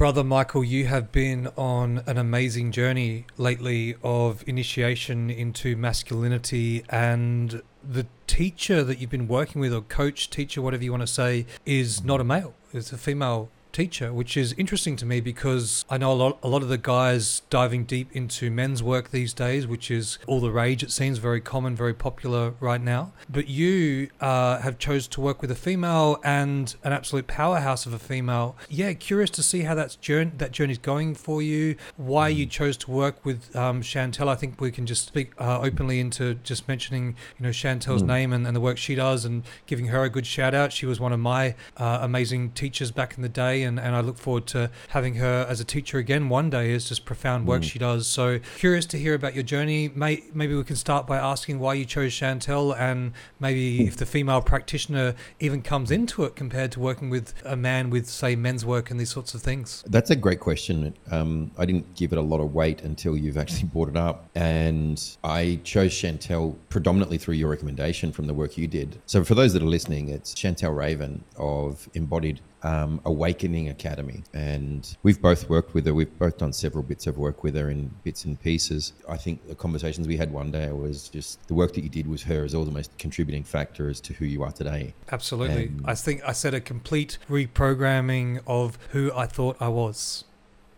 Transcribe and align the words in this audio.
Brother 0.00 0.24
Michael, 0.24 0.64
you 0.64 0.86
have 0.86 1.12
been 1.12 1.48
on 1.58 2.02
an 2.06 2.16
amazing 2.16 2.72
journey 2.72 3.26
lately 3.36 3.96
of 4.02 4.42
initiation 4.48 5.28
into 5.28 5.76
masculinity 5.76 6.84
and 6.88 7.60
the 7.86 8.06
teacher 8.26 8.82
that 8.82 8.98
you've 8.98 9.10
been 9.10 9.28
working 9.28 9.60
with 9.60 9.74
or 9.74 9.82
coach 9.82 10.30
teacher 10.30 10.62
whatever 10.62 10.82
you 10.82 10.90
want 10.90 11.02
to 11.02 11.06
say 11.06 11.44
is 11.66 12.02
not 12.02 12.18
a 12.18 12.24
male 12.24 12.54
it's 12.72 12.92
a 12.92 12.96
female 12.96 13.50
teacher, 13.72 14.12
which 14.12 14.36
is 14.36 14.52
interesting 14.54 14.96
to 14.96 15.06
me 15.06 15.20
because 15.20 15.84
I 15.88 15.98
know 15.98 16.12
a 16.12 16.14
lot, 16.14 16.38
a 16.42 16.48
lot 16.48 16.62
of 16.62 16.68
the 16.68 16.78
guys 16.78 17.42
diving 17.50 17.84
deep 17.84 18.10
into 18.12 18.50
men's 18.50 18.82
work 18.82 19.10
these 19.10 19.32
days, 19.32 19.66
which 19.66 19.90
is 19.90 20.18
all 20.26 20.40
the 20.40 20.50
rage. 20.50 20.82
It 20.82 20.90
seems 20.90 21.18
very 21.18 21.40
common, 21.40 21.76
very 21.76 21.94
popular 21.94 22.54
right 22.60 22.80
now. 22.80 23.12
But 23.28 23.48
you 23.48 24.10
uh, 24.20 24.58
have 24.60 24.78
chose 24.78 25.06
to 25.08 25.20
work 25.20 25.42
with 25.42 25.50
a 25.50 25.54
female 25.54 26.18
and 26.24 26.74
an 26.84 26.92
absolute 26.92 27.26
powerhouse 27.26 27.86
of 27.86 27.92
a 27.92 27.98
female. 27.98 28.56
Yeah, 28.68 28.92
curious 28.92 29.30
to 29.30 29.42
see 29.42 29.62
how 29.62 29.74
that's 29.74 29.96
journey 29.96 30.32
that 30.38 30.52
journey's 30.52 30.78
going 30.78 31.14
for 31.14 31.42
you. 31.42 31.76
Why 31.96 32.28
you 32.28 32.46
mm. 32.46 32.50
chose 32.50 32.76
to 32.78 32.90
work 32.90 33.24
with 33.24 33.54
um, 33.56 33.82
Chantelle? 33.82 34.28
I 34.28 34.34
think 34.34 34.60
we 34.60 34.70
can 34.70 34.86
just 34.86 35.06
speak 35.06 35.32
uh, 35.38 35.60
openly 35.60 36.00
into 36.00 36.34
just 36.34 36.68
mentioning 36.68 37.16
you 37.38 37.44
know 37.44 37.52
Chantelle's 37.52 38.02
mm. 38.02 38.06
name 38.08 38.32
and, 38.32 38.46
and, 38.46 38.56
the 38.56 38.60
work 38.60 38.78
she 38.78 38.94
does 38.94 39.24
and 39.24 39.44
giving 39.66 39.86
her 39.86 40.04
a 40.04 40.10
good 40.10 40.26
shout 40.26 40.54
out. 40.54 40.72
She 40.72 40.86
was 40.86 40.98
one 41.00 41.12
of 41.12 41.20
my 41.20 41.54
uh, 41.76 41.98
amazing 42.02 42.50
teachers 42.50 42.90
back 42.90 43.16
in 43.16 43.22
the 43.22 43.28
day 43.28 43.59
and, 43.62 43.78
and 43.78 43.94
I 43.94 44.00
look 44.00 44.18
forward 44.18 44.46
to 44.48 44.70
having 44.88 45.14
her 45.14 45.46
as 45.48 45.60
a 45.60 45.64
teacher 45.64 45.98
again 45.98 46.28
one 46.28 46.50
day. 46.50 46.72
It's 46.72 46.88
just 46.88 47.04
profound 47.04 47.46
work 47.46 47.62
mm. 47.62 47.70
she 47.70 47.78
does. 47.78 48.06
So 48.06 48.40
curious 48.58 48.86
to 48.86 48.98
hear 48.98 49.14
about 49.14 49.34
your 49.34 49.42
journey. 49.42 49.88
May, 49.88 50.24
maybe 50.34 50.54
we 50.54 50.64
can 50.64 50.76
start 50.76 51.06
by 51.06 51.18
asking 51.18 51.58
why 51.58 51.74
you 51.74 51.84
chose 51.84 52.12
Chantelle 52.12 52.72
and 52.72 53.12
maybe 53.38 53.78
hmm. 53.78 53.88
if 53.88 53.96
the 53.96 54.06
female 54.06 54.42
practitioner 54.42 55.14
even 55.38 55.62
comes 55.62 55.90
into 55.90 56.24
it 56.24 56.36
compared 56.36 56.72
to 56.72 56.80
working 56.80 57.10
with 57.10 57.34
a 57.44 57.56
man 57.56 57.90
with, 57.90 58.06
say, 58.06 58.36
men's 58.36 58.64
work 58.64 58.90
and 58.90 58.98
these 58.98 59.10
sorts 59.10 59.34
of 59.34 59.42
things. 59.42 59.84
That's 59.86 60.10
a 60.10 60.16
great 60.16 60.40
question. 60.40 60.94
Um, 61.10 61.50
I 61.58 61.64
didn't 61.64 61.94
give 61.94 62.12
it 62.12 62.18
a 62.18 62.22
lot 62.22 62.40
of 62.40 62.54
weight 62.54 62.82
until 62.82 63.16
you've 63.16 63.38
actually 63.38 63.68
brought 63.68 63.88
it 63.88 63.96
up. 63.96 64.28
And 64.34 65.02
I 65.24 65.60
chose 65.64 65.92
Chantelle 65.92 66.56
predominantly 66.68 67.18
through 67.18 67.34
your 67.34 67.50
recommendation 67.50 68.12
from 68.12 68.26
the 68.26 68.34
work 68.34 68.56
you 68.56 68.66
did. 68.66 69.00
So 69.06 69.24
for 69.24 69.34
those 69.34 69.52
that 69.52 69.62
are 69.62 69.66
listening, 69.66 70.08
it's 70.08 70.34
Chantelle 70.34 70.72
Raven 70.72 71.24
of 71.36 71.88
Embodied 71.94 72.40
um, 72.62 73.00
Awakening 73.04 73.68
Academy. 73.68 74.22
And 74.34 74.96
we've 75.02 75.20
both 75.20 75.48
worked 75.48 75.74
with 75.74 75.86
her. 75.86 75.94
We've 75.94 76.18
both 76.18 76.38
done 76.38 76.52
several 76.52 76.82
bits 76.82 77.06
of 77.06 77.18
work 77.18 77.42
with 77.42 77.54
her 77.56 77.70
in 77.70 77.90
bits 78.04 78.24
and 78.24 78.40
pieces. 78.40 78.92
I 79.08 79.16
think 79.16 79.46
the 79.46 79.54
conversations 79.54 80.06
we 80.06 80.16
had 80.16 80.32
one 80.32 80.50
day 80.50 80.70
was 80.72 81.08
just 81.08 81.46
the 81.48 81.54
work 81.54 81.74
that 81.74 81.82
you 81.82 81.90
did 81.90 82.06
with 82.06 82.22
her 82.24 82.44
is 82.44 82.54
all 82.54 82.64
the 82.64 82.70
most 82.70 82.96
contributing 82.98 83.44
factor 83.44 83.88
as 83.88 84.00
to 84.02 84.12
who 84.14 84.24
you 84.24 84.42
are 84.42 84.52
today. 84.52 84.94
Absolutely. 85.10 85.66
And 85.66 85.82
I 85.84 85.94
think 85.94 86.22
I 86.26 86.32
said 86.32 86.54
a 86.54 86.60
complete 86.60 87.18
reprogramming 87.28 88.42
of 88.46 88.78
who 88.90 89.12
I 89.14 89.26
thought 89.26 89.56
I 89.60 89.68
was. 89.68 90.24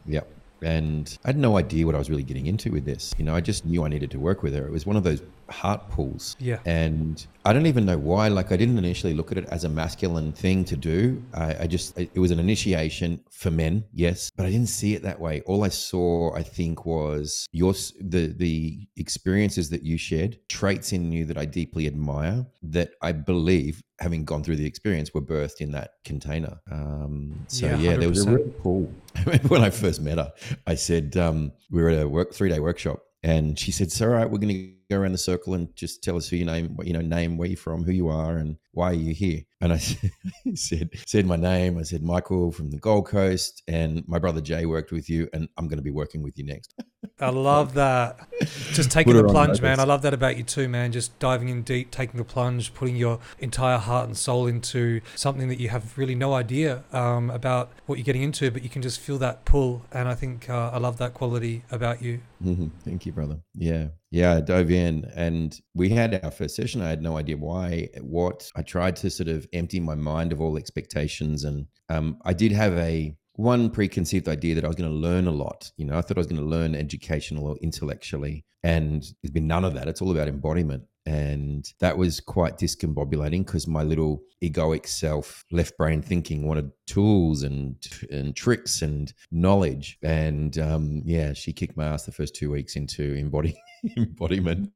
Yep 0.06 0.28
and 0.62 1.18
I 1.24 1.28
had 1.28 1.36
no 1.36 1.58
idea 1.58 1.86
what 1.86 1.94
I 1.94 1.98
was 1.98 2.08
really 2.08 2.22
getting 2.22 2.46
into 2.46 2.70
with 2.70 2.84
this. 2.84 3.14
You 3.18 3.24
know, 3.24 3.34
I 3.34 3.40
just 3.40 3.66
knew 3.66 3.84
I 3.84 3.88
needed 3.88 4.10
to 4.12 4.18
work 4.18 4.42
with 4.42 4.54
her. 4.54 4.64
It 4.64 4.70
was 4.70 4.86
one 4.86 4.96
of 4.96 5.04
those 5.04 5.22
heart 5.52 5.88
pulls. 5.90 6.36
Yeah. 6.40 6.58
And 6.64 7.24
I 7.44 7.52
don't 7.52 7.66
even 7.66 7.84
know 7.84 7.98
why. 7.98 8.28
Like, 8.28 8.52
I 8.52 8.56
didn't 8.56 8.78
initially 8.78 9.14
look 9.14 9.32
at 9.32 9.38
it 9.38 9.46
as 9.50 9.64
a 9.64 9.68
masculine 9.68 10.32
thing 10.32 10.64
to 10.66 10.76
do. 10.76 11.22
I, 11.34 11.62
I, 11.62 11.66
just, 11.66 11.98
it 11.98 12.18
was 12.18 12.30
an 12.30 12.38
initiation 12.38 13.20
for 13.30 13.50
men, 13.50 13.84
yes, 13.92 14.30
but 14.36 14.46
I 14.46 14.50
didn't 14.50 14.68
see 14.68 14.94
it 14.94 15.02
that 15.02 15.18
way. 15.20 15.42
All 15.46 15.64
I 15.64 15.68
saw, 15.68 16.34
I 16.34 16.42
think, 16.42 16.86
was 16.86 17.46
your 17.52 17.72
the 18.00 18.32
the 18.36 18.86
experiences 18.96 19.70
that 19.70 19.82
you 19.82 19.98
shared, 19.98 20.38
traits 20.48 20.92
in 20.92 21.10
you 21.10 21.24
that 21.26 21.36
I 21.36 21.44
deeply 21.44 21.86
admire, 21.86 22.46
that 22.62 22.90
I 23.02 23.12
believe, 23.12 23.82
having 23.98 24.24
gone 24.24 24.44
through 24.44 24.56
the 24.56 24.66
experience, 24.66 25.12
were 25.12 25.20
birthed 25.20 25.60
in 25.60 25.72
that 25.72 25.90
container. 26.04 26.60
Um, 26.70 27.44
so 27.48 27.66
yeah, 27.66 27.76
yeah 27.78 27.96
there 27.96 28.08
was 28.08 28.26
a 28.26 28.30
real 28.30 28.48
pull. 28.48 28.92
when 29.48 29.62
I 29.62 29.70
first 29.70 30.00
met 30.00 30.18
her, 30.18 30.32
I 30.66 30.76
said 30.76 31.16
um, 31.16 31.52
we 31.70 31.82
were 31.82 31.90
at 31.90 32.02
a 32.02 32.08
work 32.08 32.32
three 32.32 32.48
day 32.48 32.60
workshop, 32.60 33.02
and 33.22 33.58
she 33.58 33.72
said, 33.72 33.90
"So, 33.90 34.06
all 34.06 34.12
right, 34.12 34.30
we're 34.30 34.38
going 34.38 34.54
to." 34.54 34.81
Go 34.92 35.00
around 35.00 35.12
the 35.12 35.18
circle 35.18 35.54
and 35.54 35.74
just 35.76 36.02
tell 36.02 36.16
us 36.16 36.28
who 36.28 36.36
your 36.36 36.46
name, 36.46 36.76
what 36.76 36.86
you 36.86 36.92
know, 36.92 37.00
name, 37.00 37.36
where 37.36 37.48
you're 37.48 37.56
from, 37.56 37.84
who 37.84 37.92
you 37.92 38.08
are, 38.08 38.36
and 38.36 38.56
why 38.72 38.90
are 38.90 38.94
you 38.94 39.14
here? 39.14 39.42
And 39.60 39.72
I 39.72 39.78
said, 40.54 40.90
said 41.06 41.26
my 41.26 41.36
name. 41.36 41.78
I 41.78 41.82
said 41.82 42.02
Michael 42.02 42.50
from 42.50 42.70
the 42.70 42.78
Gold 42.78 43.06
Coast, 43.06 43.62
and 43.68 44.06
my 44.08 44.18
brother 44.18 44.40
Jay 44.40 44.66
worked 44.66 44.92
with 44.92 45.08
you, 45.08 45.28
and 45.32 45.48
I'm 45.56 45.68
going 45.68 45.78
to 45.78 45.82
be 45.82 45.90
working 45.90 46.22
with 46.22 46.36
you 46.36 46.44
next. 46.44 46.74
I 47.20 47.30
love 47.30 47.74
that. 47.82 48.28
Just 48.72 48.90
taking 48.90 49.14
the 49.14 49.24
plunge, 49.24 49.60
man. 49.60 49.78
I 49.78 49.84
love 49.84 50.02
that 50.02 50.14
about 50.14 50.36
you 50.36 50.42
too, 50.42 50.68
man. 50.68 50.92
Just 50.92 51.16
diving 51.18 51.48
in 51.48 51.62
deep, 51.62 51.90
taking 51.90 52.18
the 52.18 52.24
plunge, 52.24 52.74
putting 52.74 52.96
your 52.96 53.20
entire 53.38 53.78
heart 53.78 54.06
and 54.06 54.16
soul 54.16 54.46
into 54.46 55.00
something 55.14 55.48
that 55.48 55.60
you 55.60 55.68
have 55.68 55.96
really 55.96 56.14
no 56.14 56.34
idea 56.34 56.84
um, 56.92 57.30
about 57.30 57.70
what 57.86 57.98
you're 57.98 58.04
getting 58.04 58.22
into, 58.22 58.50
but 58.50 58.62
you 58.62 58.68
can 58.68 58.82
just 58.82 59.00
feel 59.00 59.18
that 59.18 59.44
pull. 59.44 59.82
And 59.92 60.08
I 60.08 60.14
think 60.14 60.50
uh, 60.50 60.70
I 60.72 60.78
love 60.78 60.98
that 60.98 61.14
quality 61.14 61.64
about 61.70 62.02
you. 62.02 62.20
Mm-hmm. 62.44 62.68
Thank 62.84 63.06
you, 63.06 63.12
brother. 63.12 63.40
Yeah. 63.54 63.88
Yeah. 64.12 64.36
I 64.36 64.40
dove 64.42 64.70
in 64.70 65.10
and 65.16 65.58
we 65.74 65.88
had 65.88 66.22
our 66.22 66.30
first 66.30 66.54
session. 66.54 66.82
I 66.82 66.90
had 66.90 67.02
no 67.02 67.16
idea 67.16 67.36
why, 67.36 67.88
what. 68.00 68.48
I 68.54 68.62
tried 68.62 68.94
to 68.96 69.10
sort 69.10 69.28
of 69.28 69.46
empty 69.52 69.80
my 69.80 69.96
mind 69.96 70.32
of 70.32 70.40
all 70.40 70.56
expectations. 70.56 71.42
And 71.42 71.66
um, 71.88 72.18
I 72.24 72.32
did 72.32 72.52
have 72.52 72.74
a 72.74 73.16
one 73.34 73.70
preconceived 73.70 74.28
idea 74.28 74.54
that 74.54 74.64
I 74.64 74.68
was 74.68 74.76
going 74.76 74.90
to 74.90 74.96
learn 74.96 75.26
a 75.26 75.32
lot. 75.32 75.70
You 75.76 75.86
know, 75.86 75.96
I 75.96 76.02
thought 76.02 76.18
I 76.18 76.20
was 76.20 76.26
going 76.26 76.40
to 76.40 76.46
learn 76.46 76.74
educational 76.74 77.46
or 77.46 77.56
intellectually, 77.62 78.44
and 78.62 79.02
there's 79.22 79.32
been 79.32 79.46
none 79.46 79.64
of 79.64 79.74
that. 79.74 79.88
It's 79.88 80.02
all 80.02 80.10
about 80.10 80.28
embodiment. 80.28 80.84
And 81.04 81.68
that 81.80 81.98
was 81.98 82.20
quite 82.20 82.58
discombobulating 82.58 83.44
because 83.44 83.66
my 83.66 83.82
little 83.82 84.22
egoic 84.42 84.86
self, 84.86 85.44
left 85.50 85.76
brain 85.76 86.00
thinking, 86.00 86.46
wanted 86.46 86.70
tools 86.86 87.42
and 87.42 87.76
and 88.10 88.36
tricks 88.36 88.82
and 88.82 89.12
knowledge. 89.30 89.98
And 90.02 90.56
um, 90.58 91.02
yeah, 91.04 91.32
she 91.32 91.52
kicked 91.52 91.76
my 91.76 91.86
ass 91.86 92.04
the 92.04 92.12
first 92.12 92.34
two 92.34 92.50
weeks 92.50 92.76
into 92.76 93.14
embody, 93.14 93.60
embodiment. 93.96 94.70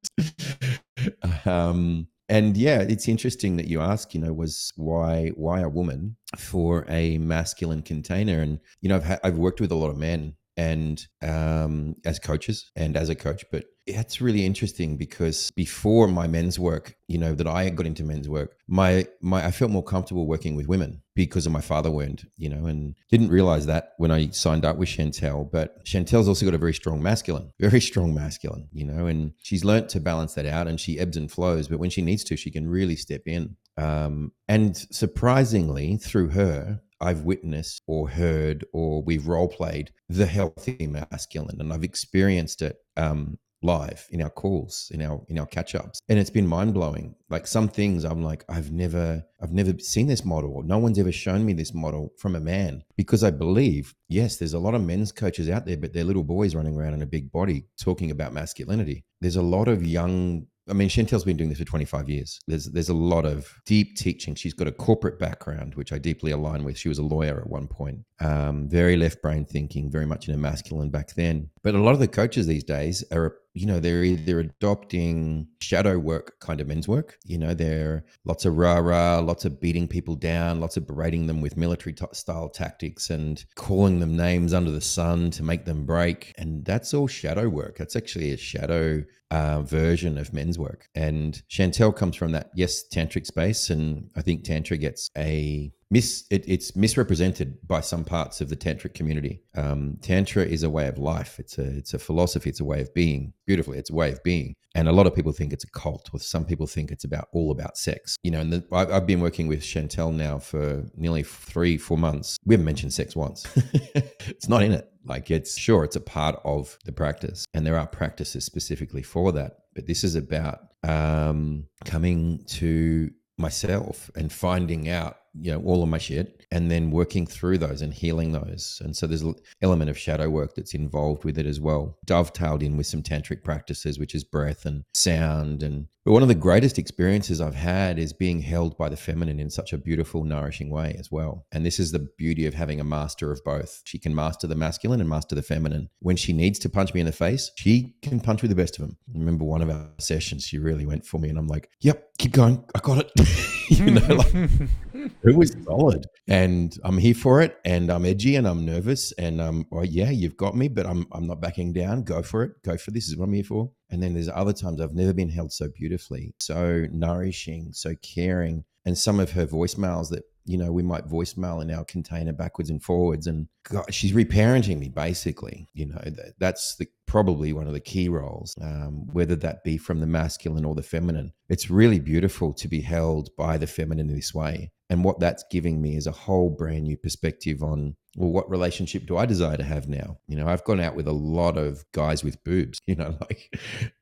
um, 1.45 2.09
and 2.29 2.57
yeah, 2.57 2.81
it's 2.81 3.07
interesting 3.07 3.57
that 3.57 3.69
you 3.69 3.81
ask, 3.81 4.13
you 4.13 4.21
know, 4.21 4.33
was 4.33 4.73
why 4.77 5.29
why 5.37 5.61
a 5.61 5.69
woman 5.69 6.17
for 6.37 6.85
a 6.89 7.19
masculine 7.19 7.83
container? 7.83 8.41
And 8.41 8.59
you 8.81 8.89
know, 8.89 8.97
I've 8.97 9.05
ha- 9.05 9.21
I've 9.23 9.39
worked 9.39 9.61
with 9.61 9.71
a 9.71 9.77
lot 9.77 9.91
of 9.91 9.97
men 9.97 10.35
and 10.57 11.07
um, 11.23 11.97
as 12.05 12.19
coaches 12.19 12.71
and 12.77 12.97
as 12.97 13.09
a 13.09 13.15
coach, 13.15 13.45
but 13.53 13.65
that's 13.87 14.21
really 14.21 14.45
interesting 14.45 14.97
because 14.97 15.53
before 15.53 16.09
my 16.09 16.27
men's 16.27 16.59
work, 16.59 16.97
you 17.07 17.19
know, 17.19 17.35
that 17.35 17.47
I 17.47 17.69
got 17.69 17.87
into 17.87 18.03
men's 18.03 18.29
work, 18.29 18.57
my 18.67 19.07
my 19.21 19.47
I 19.47 19.51
felt 19.51 19.71
more 19.71 19.83
comfortable 19.83 20.27
working 20.27 20.57
with 20.57 20.67
women 20.67 21.03
because 21.15 21.47
of 21.47 21.53
my 21.53 21.61
father 21.61 21.91
wound, 21.91 22.27
you 22.37 22.49
know, 22.49 22.67
and 22.67 22.97
didn't 23.11 23.29
realize 23.29 23.67
that 23.67 23.93
when 23.99 24.11
I 24.11 24.31
signed 24.31 24.65
up 24.65 24.77
with 24.77 24.89
Chantelle. 24.89 25.45
But 25.45 25.85
Chantelle's 25.85 26.27
also 26.27 26.45
got 26.47 26.55
a 26.55 26.59
very 26.59 26.75
strong 26.75 27.03
masculine, 27.03 27.53
very 27.61 27.81
strong 27.81 28.13
masculine, 28.13 28.69
you 28.73 28.85
know, 28.85 29.07
and 29.07 29.33
she's 29.39 29.65
learnt 29.65 29.89
to 29.91 30.01
balance 30.01 30.35
that 30.35 30.47
out 30.47 30.67
and 30.67 30.81
she 30.81 30.99
ebbs 30.99 31.17
and 31.17 31.31
flows. 31.31 31.69
But 31.69 31.79
when 31.79 31.91
she 31.91 32.03
needs 32.03 32.25
to, 32.25 32.37
she 32.37 32.51
can 32.51 32.69
really 32.69 32.97
step 32.97 33.23
in. 33.27 33.57
Um, 33.79 34.33
and 34.49 34.77
surprisingly, 34.77 35.97
through 35.99 36.31
her, 36.31 36.81
I've 37.01 37.23
witnessed 37.23 37.83
or 37.87 38.09
heard 38.09 38.65
or 38.73 39.03
we've 39.03 39.27
role 39.27 39.49
played 39.49 39.91
the 40.09 40.27
healthy 40.27 40.87
masculine, 40.87 41.61
and 41.61 41.73
I've 41.73 41.85
experienced 41.85 42.63
it 42.63 42.77
um, 42.97 43.39
live 43.63 44.07
in 44.11 44.23
our 44.23 44.31
calls 44.31 44.91
in 44.93 45.03
our 45.03 45.21
in 45.29 45.39
our 45.39 45.47
catch 45.47 45.75
ups 45.75 45.99
and 46.11 46.19
it's 46.19 46.31
been 46.31 46.47
mind 46.47 46.75
blowing 46.75 47.15
like 47.31 47.47
some 47.47 47.69
things 47.69 48.05
i'm 48.05 48.23
like 48.23 48.45
i've 48.51 48.71
never 48.71 49.25
i've 49.41 49.51
never 49.51 49.73
seen 49.79 50.07
this 50.07 50.27
model 50.27 50.63
no 50.63 50.77
one's 50.77 50.99
ever 50.99 51.11
shown 51.11 51.45
me 51.45 51.55
this 51.55 51.73
model 51.73 52.13
from 52.19 52.37
a 52.37 52.41
man 52.41 52.85
because 52.97 53.25
i 53.25 53.31
believe 53.31 53.95
yes 54.09 54.37
there's 54.37 54.53
a 54.53 54.59
lot 54.59 54.75
of 54.75 54.85
men's 54.85 55.11
coaches 55.11 55.49
out 55.49 55.65
there 55.65 55.79
but 55.79 55.95
they're 55.95 56.05
little 56.05 56.23
boys 56.23 56.55
running 56.55 56.77
around 56.77 56.93
in 56.93 57.03
a 57.03 57.07
big 57.07 57.33
body 57.33 57.67
talking 57.81 58.11
about 58.11 58.33
masculinity. 58.33 59.05
There's 59.21 59.37
a 59.37 59.43
lot 59.43 59.69
of 59.69 59.87
young 59.87 60.47
I 60.69 60.73
mean, 60.73 60.89
Chantelle's 60.89 61.25
been 61.25 61.37
doing 61.37 61.51
this 61.51 61.59
for 61.59 61.65
25 61.65 62.09
years. 62.09 62.41
There's 62.47 62.67
there's 62.67 62.89
a 62.89 62.95
lot 62.95 63.25
of 63.25 63.55
deep 63.67 63.97
teaching. 63.97 64.35
She's 64.35 64.55
got 64.55 64.67
a 64.67 64.73
corporate 64.73 65.19
background, 65.19 65.75
which 65.77 65.93
I 65.93 65.99
deeply 65.99 66.33
align 66.33 66.65
with. 66.65 66.77
She 66.77 66.89
was 66.89 66.99
a 66.99 67.05
lawyer 67.05 67.41
at 67.41 67.49
one 67.49 67.69
point. 67.69 68.01
Um, 68.21 68.69
very 68.69 68.97
left 68.97 69.23
brain 69.23 69.45
thinking, 69.45 69.91
very 69.91 70.07
much 70.07 70.29
in 70.29 70.35
a 70.35 70.39
masculine 70.39 70.91
back 70.91 71.15
then. 71.15 71.51
But 71.63 71.75
a 71.75 71.83
lot 71.83 71.93
of 71.93 72.01
the 72.01 72.09
coaches 72.09 72.47
these 72.47 72.65
days 72.65 73.05
are, 73.13 73.37
you 73.57 73.65
know, 73.65 73.81
they're 73.81 74.05
either 74.05 74.39
adopting 74.39 75.49
shadow 75.63 75.99
work 75.99 76.39
kind 76.41 76.61
of 76.61 76.67
men's 76.67 76.87
work. 76.87 77.17
You 77.25 77.39
know, 77.39 77.55
they're 77.55 78.05
lots 78.27 78.45
of 78.45 78.55
rah 78.59 78.77
rah, 78.77 79.19
lots 79.21 79.47
of 79.47 79.59
beating 79.59 79.89
people 79.89 80.15
down, 80.15 80.61
lots 80.61 80.77
of 80.77 80.87
berating 80.87 81.27
them 81.27 81.41
with 81.41 81.57
military 81.57 81.95
t- 81.95 82.05
style 82.13 82.51
tactics 82.51 83.09
and 83.09 83.43
calling 83.55 84.01
them 84.01 84.15
names 84.15 84.53
under 84.53 84.71
the 84.71 84.83
sun 84.83 85.31
to 85.31 85.43
make 85.43 85.65
them 85.65 85.87
break. 85.87 86.35
And 86.37 86.67
that's 86.67 86.93
all 86.93 87.07
shadow 87.07 87.49
work. 87.49 87.79
That's 87.79 87.97
actually 87.97 88.33
a 88.33 88.37
shadow 88.37 89.03
uh, 89.31 89.63
version 89.63 90.19
of 90.19 90.35
men's 90.35 90.59
work. 90.59 90.89
And 90.95 91.43
Chantelle 91.49 91.93
comes 91.93 92.15
from 92.15 92.33
that, 92.33 92.51
yes, 92.55 92.85
tantric 92.93 93.25
space. 93.25 93.71
And 93.71 94.11
I 94.15 94.21
think 94.21 94.45
Tantra 94.45 94.77
gets 94.77 95.11
a 95.17 95.73
mis 95.91 96.25
it, 96.31 96.45
it's 96.49 96.75
misrepresented 96.75 97.57
by 97.67 97.81
some 97.81 98.05
parts 98.05 98.41
of 98.41 98.49
the 98.49 98.57
tantric 98.57 98.95
community. 98.95 99.43
Um, 99.55 99.99
Tantra 100.03 100.45
is 100.45 100.63
a 100.63 100.71
way 100.71 100.89
of 100.89 100.99
life. 100.99 101.39
It's 101.39 101.59
a 101.59 101.65
it's 101.65 101.95
a 101.95 101.99
philosophy. 101.99 102.51
It's 102.51 102.61
a 102.61 102.65
way 102.65 102.81
of 102.81 102.93
being. 102.95 103.33
Beautifully, 103.47 103.79
it's 103.79 103.91
a 103.91 103.95
way 103.95 104.11
of 104.13 104.23
being. 104.23 104.55
And 104.75 104.89
a 104.89 104.93
lot 104.93 105.07
of 105.07 105.15
people 105.15 105.33
think 105.33 105.53
it's 105.53 105.65
a 105.65 105.71
cult, 105.71 106.11
or 106.13 106.21
some 106.21 106.45
people 106.45 106.67
think 106.67 106.91
it's 106.91 107.05
about 107.05 107.29
all 107.33 107.51
about 107.51 107.79
sex. 107.79 108.17
You 108.23 108.31
know, 108.33 108.41
and 108.41 108.53
the, 108.53 108.65
I, 108.73 108.97
I've 108.97 109.07
been 109.07 109.21
working 109.21 109.49
with 109.49 109.63
Chantelle 109.63 110.13
now 110.13 110.39
for 110.39 110.85
nearly 110.97 111.23
three, 111.23 111.79
four 111.79 111.97
months. 111.97 112.37
We 112.45 112.55
haven't 112.55 112.67
mentioned 112.67 112.93
sex 112.93 113.17
once. 113.17 113.47
it's 113.95 114.49
not 114.49 114.63
in 114.63 114.73
it. 114.73 114.91
Like 115.05 115.31
it's 115.31 115.57
sure 115.57 115.85
it's 115.85 115.97
a 115.97 116.01
part 116.01 116.41
of 116.45 116.77
the 116.85 116.93
practice, 116.93 117.45
and 117.55 117.67
there 117.67 117.79
are 117.79 117.87
practices 117.87 118.45
specifically 118.45 119.03
for 119.03 119.33
that. 119.33 119.59
But 119.75 119.87
this 119.87 120.05
is 120.05 120.17
about 120.17 120.61
um, 120.83 121.67
coming 121.85 122.43
to 122.49 123.11
myself 123.39 124.11
and 124.17 124.33
finding 124.33 124.89
out 124.89 125.19
you 125.41 125.53
know 125.53 125.61
all 125.63 125.83
of 125.83 125.89
my 125.89 125.99
shit 125.99 126.47
and 126.51 126.71
then 126.71 126.91
working 126.91 127.27
through 127.27 127.59
those 127.59 127.83
and 127.83 127.93
healing 127.93 128.33
those. 128.33 128.81
And 128.85 128.97
so 128.97 129.07
there's 129.07 129.23
an 129.23 129.35
element 129.63 129.91
of 129.91 129.99
shadow 129.99 130.29
work 130.31 130.55
that's 130.55 130.75
involved 130.75 131.25
with 131.25 131.39
it 131.39 131.47
as 131.47 131.61
well 131.61 131.99
dovetailed 132.05 132.63
in 132.63 132.77
with 132.77 132.87
some 132.87 133.03
tantric 133.03 133.43
practices 133.43 133.99
which 133.99 134.15
is 134.15 134.25
breath 134.25 134.65
and 134.65 134.85
sound. 134.95 135.63
And 135.63 135.89
but 136.05 136.13
one 136.13 136.23
of 136.23 136.29
the 136.29 136.37
greatest 136.37 136.79
experiences 136.79 137.41
i've 137.41 137.57
had 137.57 137.99
is 137.99 138.13
being 138.13 138.41
held 138.41 138.79
by 138.79 138.89
the 138.89 138.97
feminine 138.97 139.41
in 139.41 139.51
such 139.51 139.73
a 139.73 139.79
beautiful 139.79 140.23
nourishing 140.25 140.71
way 140.71 140.95
as 140.99 141.11
well. 141.11 141.47
And 141.53 141.67
this 141.67 141.81
is 141.81 141.93
the 141.93 142.09
beauty 142.17 142.47
of 142.47 142.55
having 142.55 142.81
a 142.81 142.85
master 142.85 143.33
of 143.33 143.43
both. 143.45 143.83
She 143.85 143.99
can 143.99 144.15
master 144.15 144.47
the 144.47 144.55
masculine 144.55 145.01
and 145.01 145.11
master 145.11 145.35
the 145.35 145.43
feminine. 145.43 145.89
When 146.01 146.17
she 146.17 146.33
needs 146.33 146.59
to 146.61 146.69
punch 146.69 146.95
me 146.95 147.01
in 147.01 147.07
the 147.07 147.13
face 147.13 147.51
she 147.57 147.97
can 148.03 148.21
punch 148.21 148.43
with 148.43 148.51
the 148.51 148.57
best 148.57 148.79
of 148.79 148.87
them 148.87 148.97
I 149.15 149.19
remember 149.19 149.45
one 149.45 149.63
of 149.63 149.71
our 149.71 149.91
sessions 149.99 150.45
she 150.45 150.59
really 150.59 150.87
went 150.87 151.05
for 151.05 151.19
me 151.19 151.29
and 151.29 151.39
i'm 151.39 151.49
like 151.49 151.69
yep 151.81 152.07
keep 152.19 152.33
going. 152.33 152.65
I 152.75 152.81
got 152.81 152.99
it. 152.99 153.13
You 153.69 153.91
know 153.91 154.15
like 154.15 154.33
it 155.23 155.37
was 155.37 155.57
solid. 155.65 156.07
And 156.29 156.77
i'm 156.85 156.99
here 156.99 157.15
for 157.15 157.41
it 157.41 157.59
and 157.65 157.91
i'm 157.91 158.05
edgy 158.05 158.37
and 158.37 158.47
i'm 158.47 158.65
nervous 158.65 159.13
and 159.13 159.41
um 159.41 159.67
oh 159.73 159.83
yeah 159.83 160.11
you've 160.11 160.37
got 160.37 160.57
me 160.57 160.69
but 160.69 160.87
i'm 160.87 161.07
i'm 161.13 161.27
not 161.27 161.41
backing 161.41 161.73
down. 161.73 162.03
Go 162.03 162.23
for 162.23 162.43
it. 162.43 162.63
Go 162.63 162.77
for 162.77 162.91
this, 162.91 163.07
this 163.07 163.09
is 163.11 163.17
what 163.17 163.27
i'm 163.27 163.33
here 163.33 163.45
for. 163.45 163.71
And 163.91 164.03
then 164.03 164.15
there's 164.15 164.29
other 164.29 164.53
times 164.53 164.81
i've 164.81 164.95
never 164.95 165.13
been 165.13 165.29
held 165.29 165.53
so 165.53 165.69
beautifully 165.69 166.35
so 166.41 166.87
nourishing 166.91 167.73
so 167.73 167.95
caring. 168.03 168.65
And 168.85 168.97
some 168.97 169.19
of 169.19 169.33
her 169.33 169.47
voicemails 169.47 170.11
that 170.11 170.25
you 170.45 170.57
know 170.57 170.71
we 170.71 170.83
might 170.83 171.09
voicemail 171.09 171.61
in 171.61 171.73
our 171.73 171.85
container 171.85 172.33
backwards 172.33 172.71
and 172.71 172.83
forwards 172.83 173.27
and 173.27 173.49
God, 173.69 173.93
she's 173.93 174.13
reparenting 174.13 174.79
me 174.79 174.89
basically. 174.89 175.69
You 175.75 175.87
know 175.87 176.03
that, 176.05 176.35
that's 176.39 176.77
the 176.77 176.87
probably 177.07 177.53
one 177.53 177.67
of 177.67 177.73
the 177.73 177.81
key 177.81 178.09
roles 178.09 178.55
um, 178.61 179.07
whether 179.13 179.37
that 179.37 179.63
be 179.65 179.77
from 179.77 180.01
the 180.01 180.07
masculine 180.07 180.65
or 180.65 180.75
the 180.75 180.83
feminine. 180.83 181.33
It's 181.49 181.71
really 181.71 182.01
beautiful 182.01 182.53
to 182.55 182.69
be 182.69 182.81
held 182.81 183.31
by 183.37 183.59
the 183.59 183.67
feminine 183.67 184.09
in 184.09 184.15
this 184.17 184.35
way 184.35 184.71
and 184.89 185.05
what 185.05 185.21
that's 185.21 185.45
giving 185.51 185.81
me 185.81 185.97
is 185.97 186.07
a 186.07 186.13
whole 186.13 186.51
brand 186.51 186.85
new 186.85 186.97
perspective 186.97 187.63
on 187.63 187.97
well 188.17 188.31
what 188.31 188.49
relationship 188.49 189.07
do 189.07 189.17
i 189.17 189.27
desire 189.27 189.57
to 189.57 189.63
have 189.63 189.89
now? 189.89 190.19
You 190.29 190.37
know 190.37 190.47
i've 190.47 190.65
gone 190.65 190.81
out 190.81 190.95
with 190.95 191.07
a 191.07 191.13
lot 191.13 191.57
of 191.57 191.85
guys 191.93 192.25
with 192.25 192.43
boobs 192.45 192.81
you 192.87 192.95
know 192.95 193.17
like 193.21 193.53